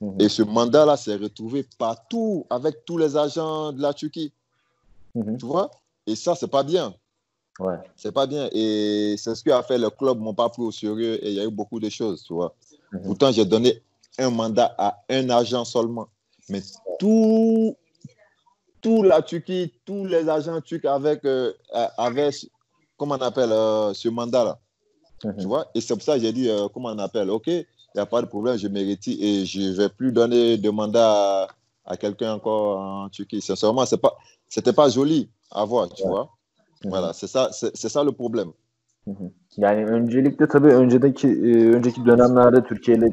-hmm. 0.00 0.22
Et 0.22 0.28
ce 0.28 0.42
mandat-là 0.42 0.96
s'est 0.96 1.16
retrouvé 1.16 1.66
partout 1.78 2.46
avec 2.50 2.84
tous 2.84 2.98
les 2.98 3.16
agents 3.16 3.72
de 3.72 3.80
la 3.82 3.92
Turquie. 3.92 4.32
-hmm. 5.14 5.36
Tu 5.38 5.46
vois? 5.46 5.70
Et 6.06 6.16
ça, 6.16 6.34
c'est 6.34 6.48
pas 6.48 6.62
bien. 6.62 6.94
Ouais. 7.58 7.78
C'est 7.96 8.12
pas 8.12 8.26
bien. 8.26 8.48
Et 8.52 9.16
c'est 9.16 9.34
ce 9.34 9.42
qui 9.42 9.50
a 9.52 9.62
fait 9.62 9.78
le 9.78 9.90
club 9.90 10.18
m'ont 10.18 10.34
pas 10.34 10.48
pris 10.48 10.62
au 10.62 10.72
sérieux 10.72 11.24
et 11.24 11.28
il 11.30 11.34
y 11.34 11.40
a 11.40 11.44
eu 11.44 11.50
beaucoup 11.50 11.80
de 11.80 11.88
choses, 11.88 12.22
tu 12.26 12.32
vois. 12.34 12.54
Pourtant, 13.04 13.30
j'ai 13.32 13.44
donné 13.44 13.82
un 14.18 14.30
mandat 14.30 14.74
à 14.78 14.88
un 15.08 15.28
agent 15.30 15.64
seulement. 15.64 16.08
Mais 16.48 16.62
tout, 16.98 17.76
tout 18.80 19.02
la 19.02 19.22
Turquie, 19.22 19.72
tous 19.84 20.04
les 20.04 20.28
agents 20.28 20.60
turcs 20.60 20.84
avec, 20.84 21.24
euh, 21.24 21.52
avec 21.96 22.34
comment 22.96 23.16
on 23.16 23.20
appelle 23.30 23.52
euh, 23.52 23.94
ce 23.94 24.08
mandat-là. 24.08 24.58
Mm 25.24 25.30
-hmm. 25.30 25.40
Tu 25.40 25.46
vois 25.46 25.64
Et 25.74 25.80
c'est 25.80 25.94
pour 25.94 26.02
ça 26.02 26.14
que 26.16 26.22
j'ai 26.24 26.32
dit, 26.32 26.48
euh, 26.48 26.68
comment 26.72 26.90
on 26.96 26.98
appelle 26.98 27.30
Ok, 27.30 27.46
il 27.46 27.64
n'y 27.96 28.00
a 28.00 28.06
pas 28.06 28.22
de 28.22 28.26
problème, 28.26 28.56
je 28.58 28.68
mérite 28.68 29.08
et 29.08 29.44
je 29.46 29.60
ne 29.60 29.72
vais 29.78 29.88
plus 29.88 30.12
donner 30.12 30.56
de 30.58 30.70
mandat 30.70 31.12
à, 31.12 31.48
à 31.92 31.96
quelqu'un 31.96 32.32
encore 32.38 32.78
en 32.78 33.08
Turquie. 33.08 33.40
Sincèrement, 33.40 33.84
ce 33.86 33.96
n'était 33.96 34.72
pas, 34.72 34.82
pas 34.82 34.88
joli 34.96 35.20
à 35.50 35.64
voir, 35.64 35.88
tu 35.88 36.02
ouais. 36.02 36.10
vois. 36.12 36.24
Mm 36.24 36.28
-hmm. 36.28 36.90
Voilà, 36.92 37.08
c'est 37.18 37.30
ça, 37.34 37.42
c'est 37.80 37.90
ça 37.96 38.00
le 38.08 38.12
problème. 38.22 38.52
Hı 39.04 39.10
hı. 39.10 39.30
Yani 39.56 39.86
öncelikle 39.86 40.48
tabii 40.48 40.68
öncedeki 40.68 41.28
önceki 41.76 42.06
dönemlerde 42.06 42.62
Türkiye 42.62 42.96
ile 42.96 43.06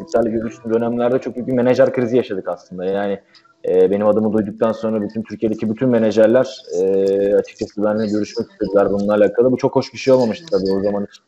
iptal 0.00 0.24
görüştüğüm 0.24 0.74
dönemlerde 0.74 1.18
çok 1.18 1.34
büyük 1.34 1.48
bir 1.48 1.52
menajer 1.52 1.92
krizi 1.92 2.16
yaşadık 2.16 2.48
aslında. 2.48 2.84
Yani 2.84 3.20
e, 3.68 3.90
benim 3.90 4.06
adımı 4.06 4.32
duyduktan 4.32 4.72
sonra 4.72 5.02
bütün 5.02 5.22
Türkiye'deki 5.22 5.70
bütün 5.70 5.88
menajerler 5.88 6.62
e, 6.80 7.34
açıkçası 7.34 7.84
benimle 7.84 8.06
görüşmek 8.06 8.46
istediler 8.50 8.92
bununla 8.92 9.14
alakalı. 9.14 9.52
Bu 9.52 9.56
çok 9.56 9.76
hoş 9.76 9.92
bir 9.92 9.98
şey 9.98 10.14
olmamıştı 10.14 10.46
tabii 10.50 10.72
o 10.72 10.82
zaman 10.82 11.04
için. 11.04 11.24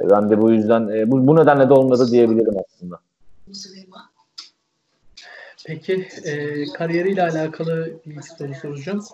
E, 0.00 0.10
ben 0.10 0.30
de 0.30 0.40
bu 0.40 0.50
yüzden 0.50 0.88
e, 0.88 1.10
bu, 1.10 1.26
bu 1.26 1.36
nedenle 1.36 1.68
de 1.68 1.72
olmadı 1.72 2.08
diyebilirim 2.10 2.54
aslında. 2.66 3.00
Peki 5.66 6.08
e, 6.24 6.64
kariyeriyle 6.64 7.22
alakalı 7.22 7.92
bir 8.06 8.22
soru 8.22 8.54
soracağım. 8.54 9.04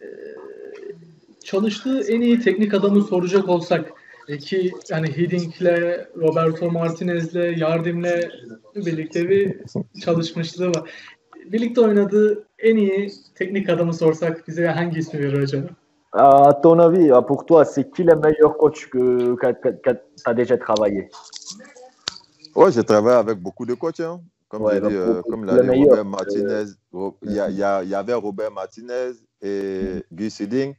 E, 0.00 0.06
çalıştığı 1.44 2.00
en 2.00 2.20
iyi 2.20 2.40
teknik 2.40 2.74
adamı 2.74 3.02
soracak 3.02 3.48
olsak 3.48 3.92
ki 4.40 4.72
yani 4.90 5.16
Hidding'le, 5.16 6.06
Roberto 6.16 6.70
Martinez'le, 6.70 7.58
Yardim'le 7.58 8.30
birlikte 8.74 9.28
bir 9.28 9.56
çalışmışlığı 10.04 10.68
var. 10.68 10.90
Birlikte 11.52 11.80
oynadığı 11.80 12.44
en 12.58 12.76
iyi 12.76 13.12
teknik 13.34 13.68
adamı 13.68 13.94
sorsak 13.94 14.48
bize 14.48 14.66
hangi 14.66 14.98
ismi 14.98 15.20
verir 15.20 15.42
acaba? 15.42 15.66
À 16.18 16.54
ton 16.62 16.78
avis, 16.78 17.10
pour 17.26 17.44
toi, 17.44 17.64
c'est 17.66 17.90
qui 17.92 18.02
le 18.02 18.16
meilleur 18.16 18.56
coach 18.56 18.88
que, 18.88 19.34
que, 19.34 19.52
que, 19.52 19.68
que 19.68 19.90
tu 19.90 20.22
as 20.24 20.34
déjà 20.34 20.56
travaillé? 20.56 21.10
Ouais, 22.54 22.72
je 22.72 22.80
travaille 22.80 23.16
avec 23.16 23.38
beaucoup 23.38 23.66
de 23.66 23.74
coachs. 23.74 24.00
Hein. 24.00 24.22
Comme, 24.48 24.62
ouais, 24.62 24.80
dit, 24.80 24.86
euh, 24.94 25.20
comme 25.28 25.44
l'a 25.44 25.60
dit 25.60 25.84
Robert 25.84 26.04
Martinez, 26.04 26.64
il 27.22 27.32
y, 27.32 27.40
a, 27.40 27.50
il, 27.50 27.56
y 27.56 27.62
a, 27.62 27.82
il 27.82 27.90
y, 27.90 27.94
avait 27.94 28.14
Robert 28.14 28.50
Martinez 28.50 29.10
et 29.42 29.96
mm. 29.96 30.14
Guy 30.16 30.30
Siding, 30.30 30.74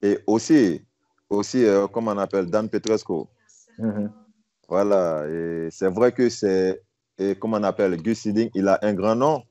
et 0.00 0.20
aussi, 0.26 0.80
aussi 1.28 1.66
euh, 1.66 1.86
comment 1.88 2.12
on 2.12 2.18
appelle, 2.18 2.46
Dan 2.46 2.68
Petresco. 2.68 3.28
Mm 3.78 3.90
-hmm. 3.90 4.10
Voilà, 4.68 5.26
et 5.28 5.68
c'est 5.70 5.90
vrai 5.90 6.12
que 6.12 6.28
c'est, 6.30 6.80
et 7.18 7.34
comment 7.34 7.58
on 7.58 7.64
appelle, 7.64 7.96
Guy 7.96 8.14
Siding, 8.14 8.50
il 8.54 8.68
a 8.68 8.78
un 8.82 8.94
grand 8.94 9.16
nom, 9.16 9.42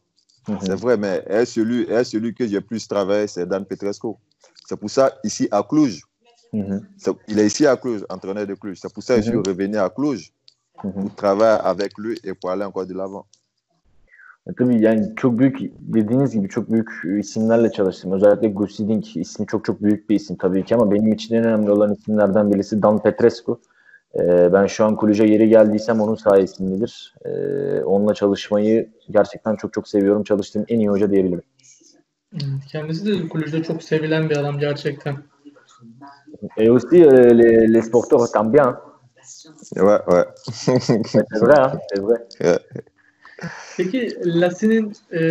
mm 0.48 0.56
-hmm. 0.56 0.66
c'est 0.66 0.80
vrai, 0.84 0.98
mais 0.98 1.24
est 1.28 1.46
celui, 1.46 1.82
est 1.92 2.06
celui 2.06 2.34
que 2.34 2.48
j'ai 2.48 2.62
plus 2.62 2.88
travaillé, 2.88 3.28
c'est 3.28 3.46
Dan 3.46 3.66
Petresco. 3.66 4.18
C'est 4.68 4.76
pour 4.76 4.90
ça, 4.90 5.06
ici 5.24 5.48
à 5.50 5.64
Cluj, 5.64 6.02
-hmm. 6.54 6.82
il 7.30 7.40
est 7.40 7.48
ici 7.48 7.66
à 7.66 7.78
Cluj, 7.78 8.04
entraîneur 8.10 8.46
de 8.46 8.56
Cluj. 8.62 8.78
C'est 8.82 8.94
pour 8.94 9.04
ça 9.04 9.16
que 9.16 9.22
je 9.22 9.30
suis 9.30 9.38
revenu 9.38 9.78
à 9.78 9.90
Cluj 9.90 10.32
pour 10.82 11.16
travailler 11.16 11.62
avec 11.64 11.92
lui 11.98 12.16
et 12.26 12.34
pour 12.34 12.50
aller 12.52 12.66
encore 12.66 12.86
de 12.86 12.94
l'avant. 12.94 13.26
Tabii 14.58 14.82
yani 14.82 15.14
çok 15.16 15.40
büyük 15.40 15.58
dediğiniz 15.80 16.32
gibi 16.32 16.50
çok 16.50 16.72
büyük 16.72 16.90
isimlerle 17.20 17.72
çalıştım. 17.72 18.12
Özellikle 18.12 18.48
Gusidink 18.48 19.18
ismi 19.18 19.48
çok 19.48 19.66
çok 19.66 19.84
büyük 19.84 20.10
bir 20.10 20.16
isim 20.16 20.36
tabii 20.36 20.64
ki 20.66 20.76
ama 20.76 20.92
benim 20.92 21.14
için 21.14 21.36
en 21.36 21.44
önemli 21.44 21.72
olan 21.72 21.94
isimlerden 21.94 22.52
birisi 22.52 22.82
Dan 22.82 23.02
Petrescu. 23.04 23.60
Ee, 24.16 24.54
ben 24.54 24.66
şu 24.66 24.86
an 24.86 24.96
kulüce 24.96 25.24
yeri 25.24 25.50
geldiysem 25.50 26.02
onun 26.02 26.16
sayesindedir. 26.16 27.16
Ee, 27.26 27.30
onunla 27.82 28.14
çalışmayı 28.14 28.90
gerçekten 29.10 29.56
çok 29.56 29.74
çok 29.74 29.88
seviyorum. 29.88 30.24
Çalıştığım 30.24 30.66
en 30.68 30.80
iyi 30.80 30.90
hoca 30.90 31.12
diyebilirim. 31.12 31.44
Kendisi 32.72 33.06
de 33.06 33.30
kulüpte 33.30 33.64
çok 33.64 33.84
sevilen 33.84 34.30
bir 34.30 34.38
adam 34.38 34.60
gerçekten. 34.60 35.18
Et 36.58 36.70
aussi 36.70 37.04
euh, 37.04 37.34
les, 37.34 37.68
les 37.68 37.82
sporteurs 37.82 38.32
t'aiment 38.32 38.52
bien. 38.52 38.80
Ouais, 39.76 40.00
ouais. 40.08 40.26
c'est 40.52 41.40
vrai, 41.40 41.60
hein, 41.60 41.80
c'est 41.90 42.02
vrai. 42.02 42.28
Peki 43.78 44.16
Lasin'in 44.26 44.92
e, 45.12 45.22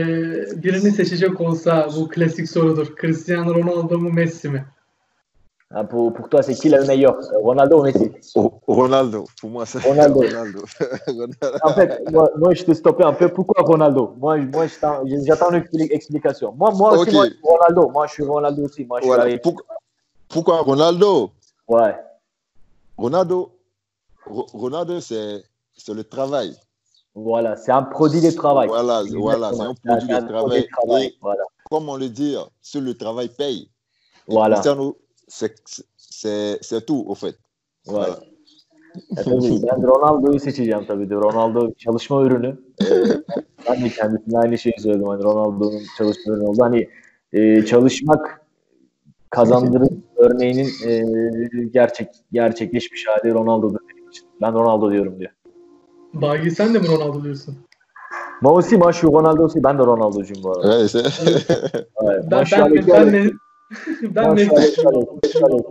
birini 0.62 0.90
seçecek 0.90 1.40
olsa 1.40 1.88
bu 1.96 2.08
klasik 2.08 2.48
sorudur. 2.48 2.96
Cristiano 2.96 3.54
Ronaldo 3.54 3.98
mu 3.98 4.12
Messi 4.12 4.48
mi? 4.48 4.64
Ah, 5.78 5.84
pour, 5.84 6.10
pour 6.14 6.26
toi, 6.30 6.42
c'est 6.42 6.54
qui 6.54 6.70
le 6.70 6.82
meilleur? 6.86 7.18
Ronaldo 7.42 7.80
ou 7.80 7.82
Messi? 7.82 8.10
Ronaldo, 8.66 9.26
pour 9.38 9.50
moi, 9.50 9.66
c'est 9.66 9.78
Ronaldo. 9.80 10.20
Ronaldo. 10.26 10.64
en 11.62 11.74
fait, 11.74 12.02
moi, 12.10 12.30
moi, 12.38 12.54
je 12.54 12.64
te 12.64 12.72
stoppé 12.72 13.04
un 13.04 13.12
peu. 13.12 13.28
Pourquoi 13.28 13.62
Ronaldo? 13.62 14.14
Moi, 14.16 14.38
moi 14.38 14.64
j'attends 14.68 15.50
une 15.50 15.80
explication. 15.92 16.54
Moi, 16.56 16.70
moi 16.70 16.96
aussi, 16.96 17.14
moi, 17.14 17.26
je 17.26 17.30
suis 17.32 17.40
Ronaldo. 17.42 17.90
Moi, 17.90 18.06
je 18.06 18.12
suis 18.14 18.22
Ronaldo 18.24 18.62
aussi. 18.64 18.86
Moi, 18.86 19.00
je 19.00 19.02
suis 19.04 19.08
Voilà. 19.08 19.24
avec- 19.24 19.42
Pour- 19.42 19.62
pourquoi 20.28 20.62
Ronaldo? 20.62 21.32
Ouais. 21.68 21.94
Ronaldo, 22.96 23.52
Ro- 24.24 24.46
Ronaldo 24.54 25.00
c'est 25.00 25.42
le 25.88 26.04
travail. 26.04 26.56
Voilà, 27.14 27.54
c'est 27.56 27.72
un 27.72 27.82
produit 27.82 28.22
de 28.22 28.30
travail. 28.30 28.68
Voilà, 28.68 29.02
voilà, 29.14 29.52
c'est 29.52 29.60
un 29.60 29.74
produit 29.74 30.08
de 30.62 30.66
travail. 30.68 31.04
Et 31.04 31.14
Voilà. 31.20 31.42
comme 31.70 31.90
on 31.90 31.96
le 31.96 32.08
dit, 32.08 32.34
si 32.62 32.80
le 32.80 32.94
travail 32.94 33.28
paye, 33.28 33.68
et 34.28 34.32
Voilà. 34.32 34.56
Cristiano, 34.56 34.96
c'est 35.28 35.54
c'est- 35.96 36.58
c'est 36.62 36.86
tout, 36.86 37.04
au 37.08 37.14
fait. 37.14 37.34
Voilà. 37.86 38.16
Ya 39.16 39.22
tabii 39.24 39.62
ben 39.62 39.82
de 39.82 39.86
Ronaldo'yu 39.86 40.40
seçeceğim 40.40 40.84
tabii 40.88 41.10
de. 41.10 41.14
Ronaldo 41.14 41.72
çalışma 41.78 42.22
ürünü. 42.22 42.56
Ee, 42.82 42.86
ben 43.68 43.84
de 43.84 43.88
kendisine 43.88 44.38
aynı 44.38 44.58
şeyi 44.58 44.74
söyledim. 44.78 45.06
Hani 45.06 45.22
Ronaldo'nun 45.22 45.82
çalışma 45.98 46.32
ürünü 46.34 46.46
oldu. 46.46 46.62
Hani 46.62 46.88
e, 47.32 47.64
çalışmak 47.64 48.40
kazandırır 49.30 49.88
örneğinin 50.16 50.68
e, 50.86 51.64
gerçek 51.72 52.08
gerçekleşmiş 52.32 53.06
hali 53.06 53.34
Ronaldo'dur 53.34 53.78
benim 53.94 54.08
için. 54.10 54.26
Ben 54.42 54.52
Ronaldo 54.54 54.92
diyorum 54.92 55.18
diyor. 55.20 55.30
Bagi 56.14 56.50
sen 56.50 56.74
de 56.74 56.78
mi 56.78 56.86
Ronaldo 56.88 57.24
diyorsun? 57.24 57.56
Moi 58.42 58.52
aussi, 58.52 58.76
moi 58.78 58.92
je 58.92 58.98
suis 58.98 59.08
Ronaldo 59.08 59.42
aussi. 59.44 59.62
Ben 59.64 59.78
de 59.78 59.82
Ronaldo'cuyum 59.82 60.42
bu 60.42 60.50
arada. 60.52 60.88
C'est- 60.88 61.86
Ouais. 62.02 62.20
Ben, 62.30 62.36
Moi, 62.36 62.44
je 62.44 62.54
suis 62.54 62.64
ben, 62.64 62.74
ben, 62.74 62.86
ben, 62.86 63.12
ben 63.12 63.30
Charlotte. 64.14 65.26
Charlotte. 65.32 65.66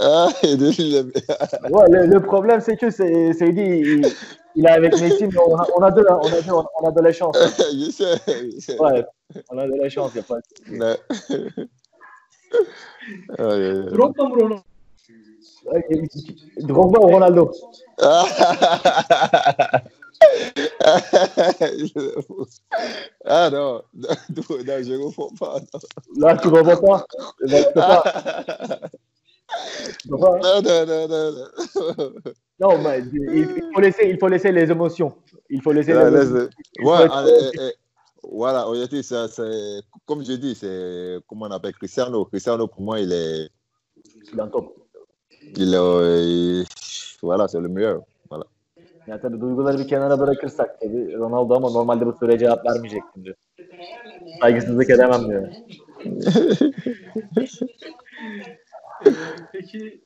ah, 0.00 0.28
il 0.42 0.58
Ouais, 1.70 1.86
le, 1.88 2.06
le 2.06 2.20
problème, 2.20 2.60
c'est 2.60 2.76
que 2.76 2.90
c'est 2.90 3.32
c'est 3.32 3.52
dit, 3.52 3.62
il, 3.62 4.06
il 4.54 4.66
est 4.66 4.70
avec 4.70 5.00
Messi, 5.00 5.26
mais 5.26 5.38
on 5.38 5.56
a, 5.56 5.66
on 5.76 5.82
a 5.82 5.90
de 5.90 6.02
la, 6.02 6.18
on 6.18 6.26
a 6.26 6.40
de, 6.40 6.52
on 6.52 6.88
a 6.88 6.90
de 6.90 7.00
la 7.00 7.12
chance. 7.12 7.36
je 7.58 7.90
sais, 7.90 8.16
je 8.26 8.60
sais. 8.60 8.78
Ouais, 8.78 9.04
on 9.50 9.58
a 9.58 9.66
de 9.66 9.74
la 9.80 9.88
chance, 9.88 10.12
il 10.14 10.18
n'y 10.18 10.20
a 10.20 10.24
pas 10.24 10.40
de. 11.38 11.68
Drogba 13.92 14.24
mı 14.24 14.34
Ronaldo? 14.34 14.64
Drogba 16.56 16.98
ou 17.00 17.08
Ronaldo? 17.08 17.52
Ah 23.24 23.50
non, 23.50 23.82
non, 23.94 24.08
non, 24.28 24.46
je 24.58 24.92
ne 24.92 24.98
comprends 24.98 25.30
pas. 25.38 25.60
Là, 26.16 26.36
tu 26.36 26.48
ne 26.48 26.52
comprends 26.52 26.76
pas. 26.80 27.06
Là, 27.40 27.64
tu 27.64 27.72
peux 27.72 27.80
pas. 27.80 28.02
Tu 30.00 30.08
peux 30.08 30.18
pas. 30.18 30.38
Non, 30.38 30.62
non, 30.62 30.86
non, 30.86 31.08
non. 31.08 31.32
non. 31.98 32.22
Non, 32.60 32.78
mais 32.78 33.02
il, 33.12 33.62
faut 33.74 33.80
laisser, 33.80 34.08
il 34.08 34.18
faut 34.18 34.28
laisser 34.28 34.52
les 34.52 34.70
émotions. 34.70 35.14
Il 35.50 35.60
faut 35.60 35.72
laisser 35.72 35.92
Là, 35.92 36.08
les 36.10 36.16
émotions. 36.16 36.48
ouais, 36.80 37.08
eh, 37.26 37.50
eh, 37.60 37.74
voilà, 38.22 38.68
en 38.68 38.70
réalité, 38.70 39.02
ça, 39.02 39.26
c'est, 39.28 39.80
comme 40.06 40.24
je 40.24 40.32
dis, 40.34 40.54
c'est, 40.54 41.18
comment 41.26 41.46
on 41.46 41.50
appelle 41.50 41.74
Cristiano. 41.74 42.24
Cristiano, 42.24 42.68
pour 42.68 42.82
moi, 42.82 43.00
il 43.00 43.12
est, 43.12 43.50
top. 44.52 44.76
il 45.56 45.74
est, 45.74 45.76
euh, 45.76 46.22
il- 46.22 46.66
voilà, 47.20 47.48
c'est 47.48 47.60
le 47.60 47.68
meilleur. 47.68 48.02
Yani 49.06 49.20
tabii 49.20 49.40
duyguları 49.40 49.78
bir 49.78 49.88
kenara 49.88 50.20
bırakırsak 50.20 50.80
tabii 50.80 51.18
Ronaldo 51.18 51.54
ama 51.54 51.70
normalde 51.70 52.06
bu 52.06 52.12
soruya 52.12 52.38
cevap 52.38 52.66
vermeyecektim 52.66 53.24
diyor. 53.24 53.36
Saygısızlık 54.40 54.90
edemem 54.90 55.28
diyor. 55.28 55.48
Peki 59.52 60.00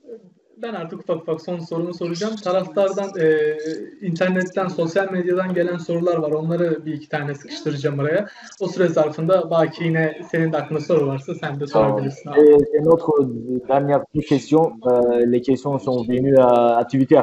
ben 0.62 0.74
artık 0.74 1.00
ufak 1.00 1.16
ufak 1.22 1.40
son 1.40 1.58
sorumu 1.58 1.94
soracağım. 1.94 2.36
Taraftardan, 2.36 3.10
e, 3.20 3.56
internetten, 4.00 4.68
sosyal 4.68 5.12
medyadan 5.12 5.54
gelen 5.54 5.76
sorular 5.76 6.16
var. 6.16 6.30
Onları 6.30 6.86
bir 6.86 6.92
iki 6.92 7.08
tane 7.08 7.34
sıkıştıracağım 7.34 8.00
araya. 8.00 8.26
O 8.60 8.68
süre 8.68 8.88
zarfında 8.88 9.50
belki 9.50 9.84
yine 9.84 10.20
senin 10.30 10.52
de 10.52 10.56
aklında 10.56 10.80
soru 10.80 11.06
varsa 11.06 11.34
sen 11.34 11.60
de 11.60 11.66
sorabilirsin. 11.66 12.30
abi. 12.30 12.40
Et, 12.40 12.74
et 12.74 12.84
notre 12.84 13.24
dernière 13.68 14.04
question, 14.28 14.72
euh, 14.86 15.32
les 15.32 15.42
questions 15.42 15.78
sont 15.78 16.08
venues 16.08 16.38
à, 16.38 16.76
à 16.76 16.84
Twitter. 16.84 17.22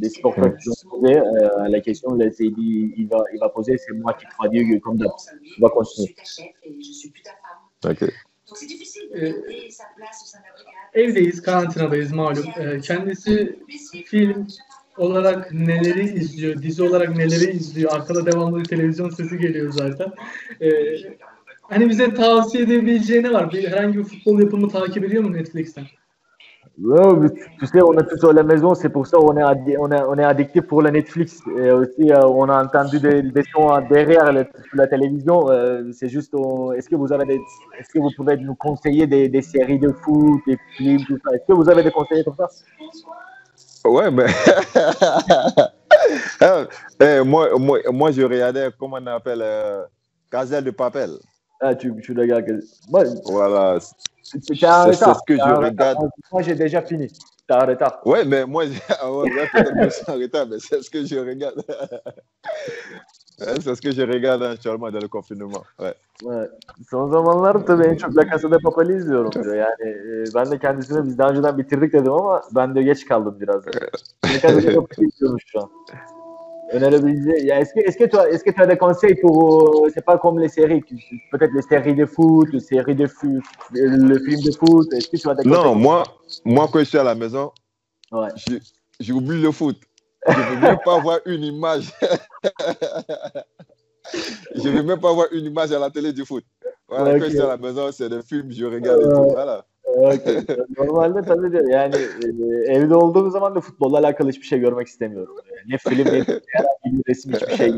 Posé 0.00 1.16
euh, 1.16 1.68
la 1.68 1.80
question, 1.80 2.14
là, 2.14 2.26
dit, 2.28 2.94
il 2.96 3.08
va, 3.08 3.24
il 3.32 3.38
va 3.38 3.48
poser, 3.50 3.76
c'est 3.76 3.92
moi 3.92 4.14
qui 4.14 4.24
traduis 4.26 4.80
comme 4.80 4.96
d'hab. 4.96 5.10
On 5.58 5.62
va 5.62 5.68
continuer. 5.68 6.14
Ok. 7.84 8.02
Ee, 9.14 9.34
evdeyiz, 10.94 11.42
karantinadayız 11.42 12.12
malum. 12.12 12.44
Ee, 12.58 12.80
kendisi 12.80 13.58
film 14.06 14.46
olarak 14.96 15.52
neleri 15.52 16.18
izliyor, 16.18 16.62
dizi 16.62 16.82
olarak 16.82 17.16
neleri 17.16 17.50
izliyor. 17.50 17.92
Arkada 17.92 18.26
devamlı 18.26 18.60
bir 18.60 18.64
televizyon 18.64 19.10
sesi 19.10 19.38
geliyor 19.38 19.72
zaten. 19.72 20.12
Ee, 20.60 20.70
hani 21.60 21.90
bize 21.90 22.14
tavsiye 22.14 22.64
edebileceği 22.64 23.22
ne 23.22 23.32
var? 23.32 23.52
Bir, 23.52 23.68
herhangi 23.68 23.98
bir 23.98 24.04
futbol 24.04 24.40
yapımı 24.40 24.68
takip 24.68 25.04
ediyor 25.04 25.24
mu 25.24 25.32
Netflix'ten? 25.32 25.84
Ouais, 26.84 27.14
mais 27.16 27.28
tu 27.60 27.66
sais, 27.66 27.80
on 27.82 27.92
est 27.92 28.04
tous 28.08 28.28
à 28.28 28.32
la 28.32 28.42
maison, 28.42 28.74
c'est 28.74 28.88
pour 28.88 29.06
ça 29.06 29.16
qu'on 29.16 29.36
est, 29.36 29.76
on 29.78 29.90
est, 29.92 30.02
on 30.02 30.18
est 30.18 30.24
addicté 30.24 30.60
pour 30.62 30.82
la 30.82 30.90
Netflix. 30.90 31.40
Et 31.56 31.70
aussi, 31.70 32.10
euh, 32.10 32.26
on 32.26 32.48
a 32.48 32.64
entendu 32.64 32.98
des, 32.98 33.22
des 33.22 33.42
sons 33.52 33.68
derrière 33.88 34.32
le- 34.32 34.44
sur 34.68 34.76
la 34.76 34.88
télévision. 34.88 35.48
Euh, 35.48 35.92
c'est 35.92 36.08
juste, 36.08 36.34
est-ce 36.76 36.88
que 36.88 36.96
vous 36.96 37.12
avez 37.12 37.24
des, 37.24 37.40
est-ce 37.78 37.88
que 37.92 38.00
vous 38.00 38.10
pouvez 38.16 38.36
nous 38.36 38.56
conseiller 38.56 39.06
des, 39.06 39.28
des 39.28 39.42
séries 39.42 39.78
de 39.78 39.92
foot, 39.92 40.40
des 40.46 40.58
films, 40.76 41.04
tout 41.06 41.18
ça? 41.24 41.36
Est-ce 41.36 41.46
que 41.46 41.52
vous 41.52 41.68
avez 41.68 41.84
des 41.84 41.92
conseils 41.92 42.24
comme 42.24 42.36
ça? 42.36 42.48
Ouais, 43.88 44.10
mais. 44.10 44.26
Ah, 46.40 46.64
eh, 47.00 47.20
moi, 47.24 47.50
moi, 47.58 47.78
moi, 47.92 48.10
je 48.10 48.22
regardais, 48.22 48.68
comment 48.78 48.98
on 49.00 49.06
appelle, 49.06 49.40
euh, 49.42 49.84
de 50.32 50.70
Papel. 50.70 51.10
Ah, 51.60 51.74
tu, 51.74 51.94
tu 52.02 52.12
le 52.12 52.22
regardes. 52.22 52.60
Voilà. 53.24 53.78
C'est 54.22 54.44
c'est 54.44 54.66
un 54.66 54.92
C'est- 54.92 55.04
ce 55.04 55.24
que 55.26 55.36
je 55.36 55.54
regarde. 55.66 55.98
Moi, 56.32 56.42
j'ai 56.42 56.54
déjà 56.54 56.82
fini. 56.82 57.08
T'as 57.46 57.62
un 57.62 57.66
retard. 57.66 58.00
Ouais, 58.06 58.24
mais 58.24 58.46
moi, 58.46 58.64
que 58.66 58.72
je 58.72 59.90
suis 59.90 60.10
en 60.12 60.14
retard, 60.14 60.46
mais 60.48 60.58
c'est 60.60 60.82
ce 60.82 60.90
que 60.90 61.04
je 61.04 61.18
regarde. 61.18 61.62
C'est 63.38 63.74
ce 63.74 63.80
que 63.80 63.90
je 63.90 64.02
regarde 64.02 64.42
actuellement 64.42 64.90
dans 64.90 65.00
le 65.00 65.08
confinement. 65.08 65.64
Ouais. 65.78 65.94
Evet. 66.30 66.50
Son 66.90 67.08
zamanlarda 67.10 67.64
tabii 67.64 67.86
en 67.88 67.96
çok 67.96 68.16
La 68.16 68.24
Casa 68.24 68.50
de 68.50 68.58
Papel'i 68.58 68.96
izliyorum 68.96 69.32
diyor. 69.32 69.54
Yani 69.54 69.90
e, 69.90 70.24
ben 70.34 70.50
de 70.50 70.58
kendisine 70.58 71.04
biz 71.04 71.18
daha 71.18 71.28
önceden 71.30 71.58
bitirdik 71.58 71.92
dedim 71.92 72.12
ama 72.12 72.42
ben 72.54 72.74
de 72.74 72.82
geç 72.82 73.04
kaldım 73.04 73.36
biraz. 73.40 73.66
La 73.66 74.40
Casa 74.42 74.62
de 74.62 74.74
Papel'i 74.74 75.08
izliyormuş 75.08 75.42
şu 75.46 75.60
an. 75.60 75.70
Est-ce 76.72 77.74
que, 77.74 77.80
est-ce 77.80 77.96
que, 77.98 78.04
tu 78.04 78.16
as, 78.16 78.30
est-ce 78.30 78.44
que 78.44 78.50
tu 78.50 78.62
as 78.62 78.66
des 78.66 78.76
conseils 78.76 79.14
pour, 79.16 79.84
euh, 79.84 79.90
c'est 79.92 80.04
pas 80.04 80.18
comme 80.18 80.38
les 80.38 80.48
séries, 80.48 80.82
peut-être 81.30 81.52
les 81.54 81.62
séries 81.62 81.94
de 81.94 82.06
foot, 82.06 82.48
les 82.52 82.60
séries 82.60 82.94
de 82.94 83.06
foot, 83.06 83.42
le 83.72 84.18
film 84.18 84.40
de 84.40 84.52
foot, 84.52 84.92
est-ce 84.94 85.08
que 85.08 85.16
tu 85.16 85.28
as 85.28 85.34
des 85.34 85.42
conseils? 85.42 85.64
Non, 85.64 85.74
moi, 85.74 86.02
moi 86.44 86.68
quand 86.72 86.78
je 86.78 86.84
suis 86.84 86.98
à 86.98 87.04
la 87.04 87.14
maison, 87.14 87.52
ouais. 88.12 88.28
j'oublie 88.98 89.42
le 89.42 89.52
foot. 89.52 89.76
Je 90.26 90.32
ne 90.32 90.54
veux 90.54 90.60
même 90.60 90.78
pas 90.84 90.96
avoir 90.96 91.18
une 91.26 91.42
image. 91.42 91.92
je 94.54 94.68
ne 94.68 94.76
veux 94.76 94.82
même 94.82 95.00
pas 95.00 95.10
avoir 95.10 95.26
une 95.32 95.46
image 95.46 95.72
à 95.72 95.78
la 95.78 95.90
télé 95.90 96.12
du 96.12 96.24
foot. 96.24 96.44
Voilà, 96.88 97.10
okay. 97.10 97.18
Quand 97.18 97.24
je 97.26 97.30
suis 97.30 97.40
à 97.40 97.48
la 97.48 97.56
maison, 97.56 97.90
c'est 97.92 98.08
des 98.08 98.22
films, 98.22 98.50
je 98.52 98.64
regarde 98.64 99.00
et 99.00 99.04
tout. 99.04 99.30
Voilà. 99.30 99.64
Okay. 99.96 100.42
Normalde 100.78 101.22
tabii 101.22 101.52
de 101.52 101.72
yani 101.72 101.94
e, 101.94 102.72
evde 102.72 102.94
olduğum 102.94 103.30
zaman 103.30 103.54
da 103.54 103.60
futbolla 103.60 103.98
alakalı 103.98 104.28
hiçbir 104.28 104.46
şey 104.46 104.58
görmek 104.58 104.86
istemiyorum. 104.86 105.36
Ne 105.68 105.78
film 105.78 106.04
ne 106.04 106.24
herhangi 106.46 106.98
bir 106.98 107.10
resim 107.10 107.32
hiçbir 107.32 107.56
şey 107.56 107.68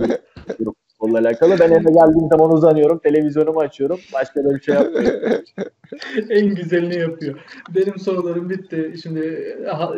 yok 0.59 0.75
futbolla 1.05 1.19
alakalı. 1.19 1.59
Ben 1.59 1.71
eve 1.71 1.93
geldiğim 1.93 2.29
zaman 2.31 2.53
uzanıyorum, 2.53 2.99
televizyonumu 2.99 3.61
açıyorum. 3.61 4.01
Başka 4.13 4.45
da 4.45 4.55
bir 4.55 4.61
şey 4.61 4.75
yapmıyorum. 4.75 5.45
en 6.31 6.55
güzelini 6.55 6.99
yapıyor. 6.99 7.39
Benim 7.75 7.99
sorularım 7.99 8.51
bitti. 8.51 8.95
Şimdi 9.03 9.57
aha, 9.71 9.95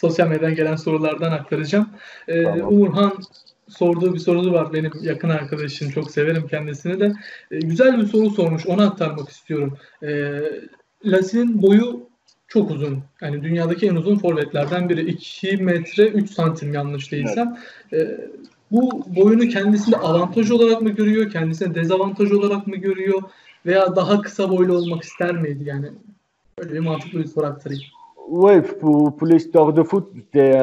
sosyal 0.00 0.28
medyadan 0.28 0.54
gelen 0.54 0.76
sorulardan 0.76 1.32
aktaracağım. 1.32 1.88
Ee, 2.28 2.42
tamam. 2.42 2.80
Uğurhan 2.80 3.12
sorduğu 3.68 4.14
bir 4.14 4.18
sorusu 4.18 4.52
var 4.52 4.72
benim 4.72 4.92
yakın 5.00 5.28
arkadaşım. 5.28 5.90
Çok 5.90 6.10
severim 6.10 6.46
kendisini 6.46 7.00
de. 7.00 7.12
Ee, 7.50 7.58
güzel 7.58 7.98
bir 7.98 8.06
soru 8.06 8.30
sormuş. 8.30 8.66
Onu 8.66 8.82
aktarmak 8.82 9.28
istiyorum. 9.28 9.78
Ee, 10.02 10.40
Lasin'in 11.06 11.62
boyu 11.62 12.06
çok 12.48 12.70
uzun. 12.70 12.98
Yani 13.20 13.42
dünyadaki 13.42 13.86
en 13.86 13.94
uzun 13.94 14.18
forvetlerden 14.18 14.88
biri. 14.88 15.00
2 15.00 15.56
metre 15.56 16.06
3 16.06 16.30
santim 16.30 16.74
yanlış 16.74 17.12
değilsem. 17.12 17.56
Evet. 17.92 18.20
Ee, 18.20 18.30
bu 18.70 19.04
boyunu 19.16 19.48
kendisinde 19.48 19.96
avantaj 19.96 20.50
olarak 20.50 20.82
mı 20.82 20.90
görüyor? 20.90 21.30
Kendisine 21.30 21.74
dezavantaj 21.74 22.32
olarak 22.32 22.66
mı 22.66 22.76
görüyor? 22.76 23.22
Veya 23.66 23.96
daha 23.96 24.20
kısa 24.20 24.50
boylu 24.50 24.76
olmak 24.76 25.02
ister 25.02 25.36
miydi? 25.36 25.64
Yani 25.64 25.86
böyle 26.58 26.74
bir 26.74 26.78
mantıklı 26.78 27.18
bir 27.18 27.24
soru 27.24 27.46
aktarayım. 27.46 27.84
Oui, 28.28 28.62
pour, 28.80 29.16
pour 29.16 29.28
l'histoire 29.28 29.76
de 29.76 29.84
foot, 29.84 30.12
t'es 30.32 30.56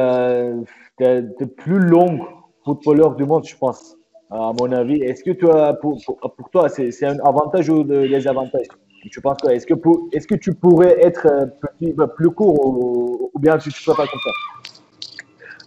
es, 0.99 1.25
es, 1.39 1.47
plus 1.57 1.91
long 1.91 2.19
footballeur 2.65 3.17
du 3.17 3.25
monde, 3.25 3.45
je 3.45 3.55
pense, 3.57 3.95
à 4.29 4.51
mon 4.59 4.71
avis. 4.71 5.01
Est-ce 5.01 5.23
que 5.23 5.47
as, 5.47 5.73
pour, 5.81 6.01
pour, 6.05 6.19
pour 6.35 6.49
toi, 6.49 6.67
c'est 6.67 7.05
un 7.05 7.19
avantage 7.19 7.69
ou 7.69 7.83
des 7.83 8.09
désavantage 8.09 8.67
Tu 9.11 9.21
penses 9.21 9.37
quoi? 9.41 9.53
Est-ce 9.53 9.65
que, 9.65 9.73
est 10.11 10.19
-ce 10.19 10.27
que 10.27 10.35
tu 10.35 10.53
pourrais 10.53 10.95
être 11.07 11.27
petit, 11.61 11.93
plus 12.17 12.31
court 12.31 12.59
ou, 12.65 13.31
ou 13.33 13.39
bien 13.39 13.57
tu 13.57 13.69
ne 13.69 13.85
peux 13.85 13.95
pas 13.95 14.07
comme 14.07 14.19
ça 14.27 14.33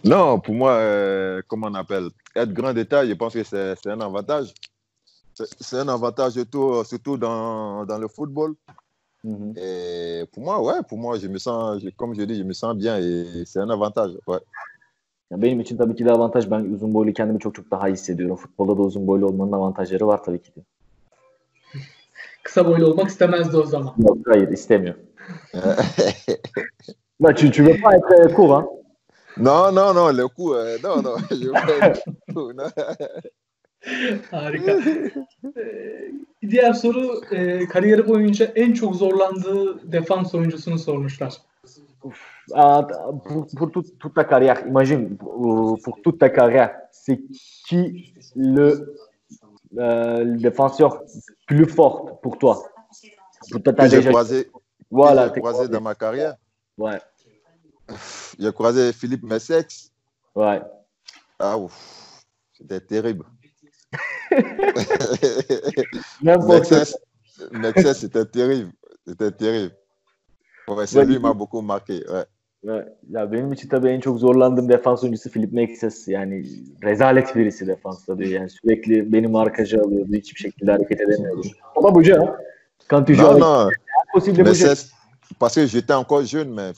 Non, 0.03 0.39
pour 0.39 0.53
moi, 0.53 0.71
euh, 0.73 1.41
comment 1.47 1.67
on 1.67 1.75
appelle? 1.75 2.07
Être 2.35 2.53
grand 2.53 2.73
détail, 2.73 3.09
je 3.09 3.15
pense 3.15 3.33
que 3.33 3.43
c'est 3.43 3.87
un 3.87 4.01
avantage. 4.01 4.53
C'est 5.67 5.77
un 5.77 5.87
avantage 5.87 6.33
surtout, 6.33 6.83
surtout 6.83 7.17
dans, 7.17 7.85
dans 7.85 7.99
le 7.99 8.07
football. 8.07 8.51
Mm 9.23 9.35
-hmm. 9.35 9.51
Et 9.65 10.25
pour 10.31 10.43
moi, 10.43 10.55
ouais, 10.65 10.79
pour 10.89 10.97
moi, 11.03 11.13
je 11.21 11.27
me 11.27 11.39
sens, 11.39 11.83
comme 11.99 12.13
je 12.15 12.23
dis, 12.29 12.37
je 12.41 12.45
me 12.51 12.53
sens 12.53 12.73
bien 12.83 12.95
et 12.97 13.45
c'est 13.49 13.59
un 13.65 13.69
avantage. 13.77 14.13
Ouais. 14.27 14.43
Benim 15.31 15.59
için 15.59 15.77
tabii 15.77 15.95
ki 15.95 16.05
de 16.05 16.11
avantaj. 16.11 16.51
Ben 16.51 16.59
uzun 16.73 16.93
boylu 16.93 17.13
kendimi 17.13 17.39
çok 17.39 17.55
çok 17.55 17.71
daha 17.71 17.87
hissediyorum. 17.87 18.35
Futbolda 18.35 18.77
da 18.77 18.81
uzun 18.81 19.07
boylu 19.07 19.25
olmanın 19.25 19.51
avantajları 19.51 20.07
var 20.07 20.23
tabii 20.23 20.41
ki 20.41 20.55
de. 20.55 20.61
Kısa 22.47 22.67
boylu 22.67 22.87
olmak 22.87 23.07
istemezdi 23.07 23.57
o 23.57 23.65
zaman. 23.65 23.93
Yok, 23.97 24.17
hayır 24.27 24.47
istemiyor. 24.47 24.95
Bah, 27.19 27.35
tu, 27.35 27.51
tu 27.51 27.63
veux 27.65 27.81
pas 27.81 27.95
être 27.95 28.35
court, 28.35 28.51
hein 28.51 28.67
Non, 29.37 29.71
non, 29.71 29.93
non, 29.93 30.17
le 30.17 30.27
coup, 30.27 30.53
euh, 30.53 30.77
non, 30.83 31.01
non. 31.01 31.17
Je 31.31 31.47
veux 32.35 32.53
non. 32.53 32.69
Harika. 34.31 34.79
Diğer 36.49 36.73
soru 36.73 37.21
e, 37.31 37.67
kariyeri 37.67 38.07
boyunca 38.07 38.45
en 38.45 38.73
çok 38.73 38.95
zorlandığı 38.95 39.91
defans 39.91 40.35
oyuncusunu 40.35 40.79
sormuşlar. 40.79 41.33
Uh, 42.03 42.87
pour, 43.25 43.47
pour 43.57 43.71
toute, 43.71 43.99
toute, 43.99 44.15
ta 44.15 44.23
carrière, 44.23 44.67
imagine, 44.67 45.17
pour, 45.17 45.77
pour 45.83 46.01
toute 46.03 46.19
ta 46.19 46.29
carrière, 46.29 46.71
c'est 46.91 47.19
qui 47.67 48.13
le, 48.35 48.95
euh, 49.77 50.23
le, 50.23 50.37
défenseur 50.37 51.03
plus 51.47 51.65
fort 51.65 52.19
pour 52.21 52.37
toi 52.37 52.63
que 53.51 53.87
j'ai 53.89 54.03
croisé, 54.05 54.49
voilà, 54.89 55.29
croisé, 55.29 55.41
croisé 55.41 55.67
dans 55.69 55.81
ma 55.81 55.95
carrière 55.95 56.35
Ouais. 56.77 56.99
J'ai 58.37 58.53
croisé 58.53 58.93
Philippe 58.93 59.23
Messex. 59.23 59.91
Ouais. 60.35 60.61
Ah, 61.39 61.57
ouf, 61.57 62.23
c'était 62.53 62.81
terrible. 62.81 63.25
Mexès, 66.21 67.93
c'était 67.93 68.25
terrible. 68.25 68.71
C'était 69.07 69.31
terrible. 69.31 69.75
Ouais, 70.67 70.85
c'est 70.85 71.05
lui 71.05 71.17
m'a 71.17 71.33
beaucoup 71.33 71.61
marqué. 71.61 72.03
Ouais. 72.09 72.25
Ya 73.09 73.31
benim 73.31 73.53
için 73.53 73.69
tabii 73.69 73.89
en 73.89 73.99
çok 73.99 74.19
zorlandığım 74.19 74.69
defans 74.69 75.03
oyuncusu 75.03 75.29
Philip 75.29 75.53
Mexes. 75.53 76.07
Yani 76.07 76.45
rezalet 76.83 77.35
birisi 77.35 77.67
defansta 77.67 78.17
diyor. 78.17 78.29
Yani 78.29 78.49
sürekli 78.49 79.13
benim 79.13 79.31
markajı 79.31 79.81
alıyordu. 79.81 80.13
Hiçbir 80.13 80.39
şekilde 80.39 80.71
hareket 80.71 81.01
edemiyordu. 81.01 81.47
Ama 81.75 81.95
bu 81.95 82.01
ha. 82.01 82.37
Quand 82.89 83.05
tu 83.05 83.17
non, 83.17 83.39
non. 83.39 83.69
Mais 84.15 84.53
c'est 84.53 84.91
parce 85.39 85.55
que 85.55 85.67
j'étais 85.67 85.93
encore 85.93 86.23
jeune, 86.23 86.49
mais 86.49 86.73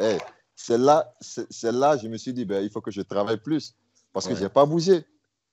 hey, 0.00 0.18
c'est 0.56 0.78
là, 0.78 1.14
c'est 1.20 1.72
là, 1.72 1.96
je 1.96 2.08
me 2.08 2.16
suis 2.16 2.32
dit, 2.32 2.44
ben, 2.44 2.62
il 2.62 2.70
faut 2.70 2.80
que 2.80 2.90
je 2.90 3.02
travaille 3.02 3.36
plus. 3.36 3.74
Parce 4.12 4.26
que 4.26 4.34
ouais. 4.34 4.40
n'ai 4.40 4.48
pas 4.48 4.66
bougé. 4.66 5.04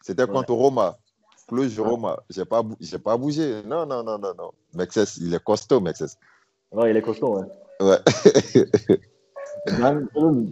C'était 0.01 0.25
contre 0.25 0.51
ouais. 0.53 0.63
Roma. 0.63 0.97
Plus 1.47 1.79
Roma. 1.79 2.17
Je 2.29 2.39
n'ai 2.39 2.45
pas, 2.45 2.63
pas 3.03 3.17
bougé. 3.17 3.61
Non, 3.65 3.85
non, 3.85 4.03
non, 4.03 4.17
non, 4.17 4.33
non. 4.37 4.51
Mexes, 4.73 5.17
il 5.21 5.33
est 5.33 5.43
costaud, 5.43 5.79
Mexes. 5.79 6.17
Ouais, 6.71 6.91
il 6.91 6.97
est 6.97 7.01
costaud, 7.01 7.39
ouais. 7.39 7.45
Ouais. 7.81 8.99
ben 9.81 10.09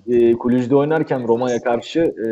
e, 0.07 0.33
Kulüc'de 0.33 0.75
oynarken 0.75 1.27
Roma'ya 1.27 1.61
karşı 1.61 1.99
e, 1.99 2.27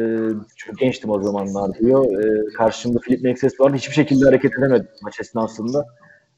çok 0.55 0.77
gençtim 0.77 1.09
o 1.09 1.21
zamanlar 1.21 1.79
diyor. 1.79 2.05
E, 2.05 2.53
karşımda 2.53 2.99
Filip 2.99 3.23
Mexes 3.23 3.59
vardı. 3.59 3.77
Hiçbir 3.77 3.93
şekilde 3.93 4.25
hareket 4.25 4.51
edemedim 4.59 4.87
maç 5.01 5.19
esnasında. 5.19 5.85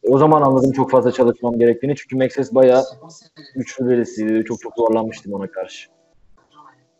O 0.04 0.18
zaman 0.18 0.42
anladım 0.42 0.72
çok 0.72 0.92
fazla 0.92 1.12
çalışmam 1.12 1.60
gerektiğini. 1.60 1.96
Çünkü 1.96 2.16
Mexes 2.16 2.56
bayağı 2.56 2.84
güçlü 3.56 3.90
birisiydi. 3.90 4.44
Çok 4.46 4.62
çok 4.62 4.74
zorlanmıştım 4.78 5.34
ona 5.34 5.48
karşı. 5.48 5.97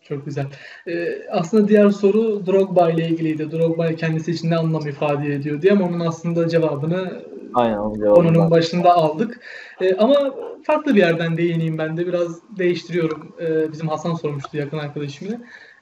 Çok 0.10 0.26
güzel. 0.26 0.46
Ee, 0.88 1.22
aslında 1.30 1.68
diğer 1.68 1.90
soru 1.90 2.46
Drogba 2.46 2.90
ile 2.90 3.08
ilgiliydi. 3.08 3.52
Drogba 3.52 3.88
kendisi 3.88 4.32
için 4.32 4.50
ne 4.50 4.58
anlam 4.58 4.88
ifade 4.88 5.34
ediyor 5.34 5.62
diye 5.62 5.74
ama 5.74 5.86
onun 5.86 6.00
aslında 6.00 6.50
cevabını 6.50 7.24
Aynen, 7.54 7.78
onun 7.78 8.52
başında 8.52 8.94
aldık. 8.94 9.40
Ee, 9.82 9.96
ama 9.96 10.36
farklı 10.64 10.96
bir 10.96 11.00
yerden 11.00 11.38
değineyim 11.38 11.78
ben 11.78 11.98
de. 11.98 12.08
Biraz 12.08 12.40
değiştiriyorum. 12.58 13.36
Ee, 13.42 13.72
bizim 13.72 13.88
Hasan 13.88 14.16
sormuştu 14.16 14.58
yakın 14.58 14.78
arkadaşımla. 14.78 15.38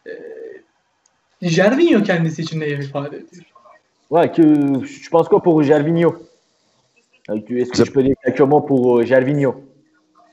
Ee, 0.07 1.47
Gervinho 1.47 2.03
kendisi 2.03 2.41
için 2.41 2.59
ne 2.59 2.67
ifade 2.67 3.17
ediyor? 3.17 3.45
Ouais, 4.09 4.31
que, 4.31 4.43
je 4.85 5.09
pense 5.09 5.29
quoi 5.29 5.41
pour 5.41 5.63
Gervinho 5.63 6.15
Est-ce 7.29 7.71
que 7.71 7.83
tu 7.83 7.91
peux 7.91 8.03
dire 8.03 8.15
quelques 8.23 8.41
mots 8.41 8.65
pour 8.67 9.03
Gervinho 9.03 9.55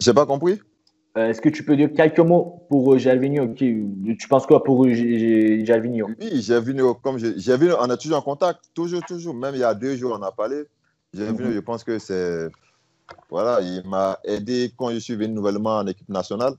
J'ai 0.01 0.15
pas 0.15 0.27
compris. 0.27 0.59
Euh, 1.19 1.29
Est-ce 1.29 1.43
que 1.43 1.51
tu 1.51 1.63
peux 1.63 1.77
dire 1.77 1.91
quelques 1.95 2.21
mots 2.21 2.65
pour 2.71 2.97
qui, 2.97 4.17
Tu 4.19 4.29
penses 4.29 4.47
quoi 4.47 4.65
pour 4.65 4.89
Gervinho 4.89 6.09
Oui, 6.19 6.41
Gervinho, 6.41 6.95
comme 6.95 7.19
je, 7.19 7.77
on 7.79 7.91
est 7.91 7.97
toujours 7.99 8.19
en 8.19 8.23
contact, 8.23 8.61
toujours, 8.73 9.03
toujours. 9.03 9.35
Même 9.35 9.55
il 9.55 9.61
y 9.61 9.65
a 9.65 9.75
deux 9.75 9.95
jours, 9.97 10.17
on 10.19 10.23
a 10.23 10.33
parlé. 10.33 10.65
Gervinho, 11.13 11.49
mm 11.49 11.51
-hmm. 11.51 11.55
je 11.55 11.61
pense 11.61 11.85
que 11.85 11.99
c'est. 11.99 12.49
Voilà, 13.29 13.61
il 13.61 13.83
m'a 13.87 14.19
aidé 14.25 14.73
quand 14.79 14.91
je 14.91 15.01
suis 15.01 15.17
venu 15.17 15.35
nouvellement 15.35 15.77
en 15.83 15.87
équipe 15.87 16.09
nationale. 16.09 16.55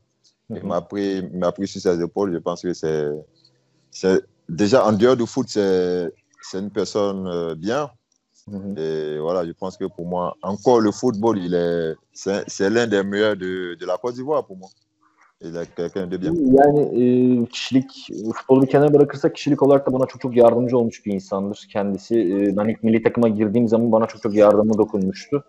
Mm 0.49 0.55
-hmm. 0.55 0.59
Il 0.61 0.67
m'a 0.67 0.81
pris, 0.81 1.09
pris 1.55 1.67
sur 1.67 1.81
ses 1.81 1.97
épaules. 2.07 2.31
Je 2.33 2.41
pense 2.47 2.61
que 2.61 2.73
c'est. 2.73 4.21
Déjà, 4.49 4.79
en 4.85 4.93
dehors 5.01 5.17
du 5.21 5.25
foot, 5.33 5.47
c'est 5.49 6.59
une 6.63 6.69
personne 6.69 7.21
euh, 7.27 7.55
bien. 7.55 7.89
Mm 8.47 8.59
-hmm. 8.59 8.79
Et 8.79 9.19
voilà, 9.19 9.45
je 9.45 9.53
pense 9.53 9.77
que 9.77 9.87
pour 9.95 10.05
moi, 10.05 10.35
encore 10.41 10.81
le 10.81 10.91
football, 10.91 11.37
il 11.37 11.53
est, 11.53 11.95
c'est 12.47 12.69
l'un 12.69 12.87
des 12.87 13.03
meilleurs 13.03 13.37
de, 13.37 13.75
de 13.81 13.85
la 13.85 13.97
Côte 13.97 14.15
d'Ivoire 14.15 14.45
pour 14.45 14.57
moi. 14.57 14.69
Il 15.41 15.55
est 15.57 15.75
quelqu'un 15.75 16.07
de 16.07 16.17
bien. 16.17 16.33
Yani 16.59 16.81
e, 17.01 17.45
kişilik, 17.45 18.09
futbolu 18.35 18.61
bir 18.61 18.67
kenara 18.67 18.93
bırakırsak 18.93 19.35
kişilik 19.35 19.63
olarak 19.63 19.87
da 19.87 19.93
bana 19.93 20.05
çok 20.05 20.21
çok 20.21 20.35
yardımcı 20.37 20.77
olmuş 20.77 21.05
bir 21.05 21.13
insandır 21.13 21.67
kendisi. 21.71 22.15
E, 22.19 22.57
ben 22.57 22.67
ilk 22.67 22.83
milli 22.83 23.03
takıma 23.03 23.27
girdiğim 23.29 23.67
zaman 23.67 23.91
bana 23.91 24.05
çok 24.05 24.21
çok 24.21 24.35
yardımı 24.35 24.77
dokunmuştu. 24.77 25.43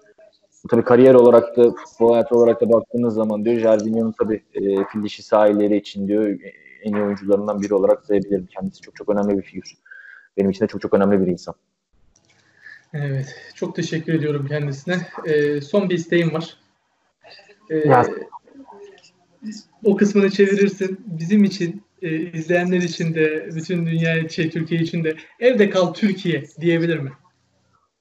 Tabii 0.71 0.85
kariyer 0.85 1.15
olarak 1.15 1.57
da, 1.57 1.71
futbol 1.71 2.13
hayatı 2.13 2.37
olarak 2.37 2.61
da 2.61 2.73
baktığınız 2.73 3.15
zaman 3.15 3.45
diyor, 3.45 3.57
Jervinho'nun 3.57 4.15
tabii 4.19 4.43
e, 4.55 4.61
fil 4.85 5.03
dişi 5.03 5.23
sahilleri 5.23 5.77
için 5.77 6.09
diyor, 6.09 6.39
en 6.83 6.93
iyi 6.93 7.03
oyuncularından 7.03 7.63
biri 7.63 7.75
olarak 7.75 8.05
sayabilirim. 8.07 8.47
Kendisi 8.47 8.81
çok 8.81 8.97
çok 8.97 9.09
önemli 9.09 9.39
bir 9.39 9.43
figür. 9.43 9.75
Benim 10.37 10.51
için 10.51 10.65
de 10.65 10.69
çok 10.69 10.81
çok 10.81 10.95
önemli 10.95 11.21
bir 11.21 11.27
insan. 11.27 11.55
Evet, 12.95 13.37
çok 13.55 13.77
teşekkür 13.77 14.15
ediyorum 14.15 14.47
kendisine. 14.49 15.07
Ee, 15.27 15.61
son 15.61 15.91
bir 15.91 15.95
isteğim 15.95 16.35
var. 16.35 16.57
Ee, 17.71 17.91
o 19.85 19.97
kısmını 19.97 20.31
çevirirsin. 20.31 21.01
Bizim 21.07 21.45
için 21.45 21.83
e, 22.03 22.17
izleyenler 22.17 22.81
için 22.81 23.15
de, 23.15 23.49
bütün 23.55 23.87
dünya 23.87 24.29
şey, 24.29 24.51
Türkiye 24.51 24.81
için 24.81 25.05
de 25.05 25.17
evde 25.41 25.71
kal 25.71 25.93
Türkiye 25.93 26.45
diyebilir 26.61 26.99
mi? 26.99 27.13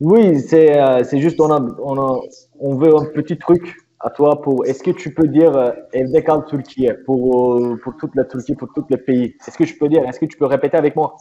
Oui, 0.01 0.39
c'est 0.39 0.75
euh, 0.75 1.03
c'est 1.03 1.21
juste 1.21 1.39
on 1.39 1.49
a, 1.49 1.59
on 1.79 1.97
a 1.97 2.21
on 2.59 2.77
veut 2.77 2.93
un 2.93 3.05
petit 3.13 3.37
truc 3.37 3.75
à 3.99 4.09
toi 4.09 4.41
pour. 4.41 4.65
Est-ce 4.65 4.83
que 4.83 4.91
tu 4.91 5.13
peux 5.13 5.27
dire 5.27 5.55
euh, 5.55 5.71
evde 5.93 6.23
kal 6.23 6.45
Türkiye 6.45 6.93
pour 7.05 7.57
euh, 7.57 7.79
pour 7.83 7.93
toute 7.97 8.15
la 8.15 8.25
Turquie, 8.25 8.55
pour 8.55 8.67
tous 8.75 8.85
les 8.89 8.97
pays. 8.97 9.35
Est-ce 9.47 9.57
que 9.57 9.65
je 9.65 9.77
peux 9.77 9.87
dire 9.87 10.03
Est-ce 10.03 10.19
que 10.19 10.25
tu 10.25 10.37
peux 10.37 10.47
répéter 10.47 10.77
avec 10.77 10.95
moi 10.95 11.15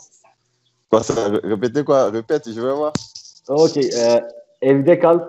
Quoi 0.91 1.03
ça 1.03 1.29
Répétez 1.45 1.85
quoi 1.85 2.11
Répète, 2.11 2.45
je 2.47 2.61
vais 2.61 2.75
voir. 2.75 2.93
Ok. 3.49 3.77
Euh, 3.77 4.21
evde 4.63 4.99
kal 4.99 5.21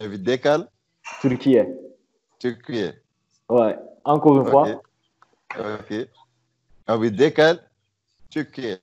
Evde 0.00 0.40
kal 0.40 0.66
Türkiye. 1.22 1.78
Türkiye. 2.38 2.94
Ouais. 3.48 3.78
Encore 4.04 4.38
une 4.38 4.44
fois. 4.44 4.80
Ok. 5.58 6.08
Evde 6.88 7.34
kal 7.34 7.58
Türkiye. 8.30 8.78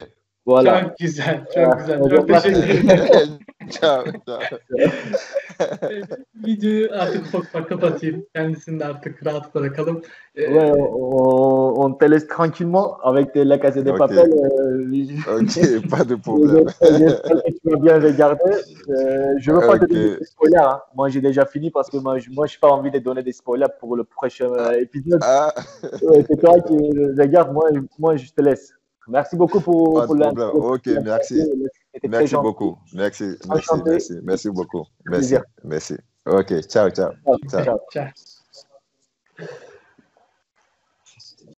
Voilà. 0.45 0.81
Çok 0.81 0.97
güzel, 0.97 1.45
çok 1.55 1.79
güzel. 1.79 2.09
Çok 2.09 2.27
teşekkür 2.27 2.79
ederim. 2.79 3.39
ciao, 3.69 4.05
ciao. 4.25 4.39
Videoyu 6.35 6.89
artık 6.93 7.27
ufak 7.35 7.69
kapatayım. 7.69 8.25
Kendisini 8.35 8.79
de 8.79 8.85
artık 8.85 9.25
rahat 9.25 9.55
bırakalım. 9.55 10.01
Ee, 10.35 10.47
Ouais, 10.51 10.71
on, 10.73 11.73
on 11.75 11.93
te 11.97 12.11
laisse 12.11 12.27
tranquillement 12.27 12.97
avec 13.03 13.35
la 13.35 13.57
casse 13.59 13.85
des 13.85 13.91
Ok. 13.91 13.97
papels. 13.97 14.31
euh, 14.31 15.39
Ok, 15.39 15.89
pas 15.89 16.03
de 16.09 16.15
problème. 16.15 16.65
J'espère 16.81 17.43
que 17.43 17.51
tu 17.51 17.69
vas 17.69 17.79
bien 17.79 17.99
regarder. 18.01 18.51
Euh, 18.89 19.33
je 19.39 19.51
veux 19.51 19.59
pas 19.59 19.79
te 19.79 19.85
Ok. 19.85 19.91
donner 19.91 20.17
des 20.19 20.25
spoilers. 20.25 20.57
hein. 20.57 20.81
Moi, 20.95 21.09
j'ai 21.09 21.21
déjà 21.21 21.45
fini 21.45 21.71
parce 21.71 21.89
que 21.89 21.97
moi, 21.97 22.17
je 22.19 22.29
j'ai 22.29 22.59
pas 22.59 22.69
envie 22.69 22.91
de 22.91 22.99
donner 22.99 23.23
des 23.23 23.31
spoilers 23.31 23.73
pour 23.79 23.95
le 23.95 24.03
prochain 24.03 24.51
euh, 24.53 24.81
épisode. 24.81 25.21
Ah, 25.23 25.53
c'est 26.27 26.39
toi 26.39 26.59
qui 26.67 26.75
regarde. 27.17 27.53
Moi, 27.53 27.69
moi, 27.97 28.15
je 28.15 28.31
te 28.31 28.41
laisse. 28.41 28.73
Merci 29.07 29.35
beaucoup 29.35 29.61
pour, 29.61 29.93
pas 29.93 30.01
de 30.01 30.07
pour 30.07 30.15
problème. 30.17 30.37
Ok, 30.53 30.87
merci. 31.03 31.41
C'était 31.95 32.09
Merci 32.09 32.35
beaucoup. 32.35 32.77
Merci, 32.93 33.23
merci, 33.47 33.71
merci, 33.85 34.13
merci 34.21 34.49
beaucoup. 34.49 34.85
Merci, 35.05 35.35
merci. 35.63 35.95
Ok. 36.25 36.67
Ciao. 36.67 36.89
Ciao. 36.89 37.13
Ciao. 37.49 37.79
ciao. 37.89 38.07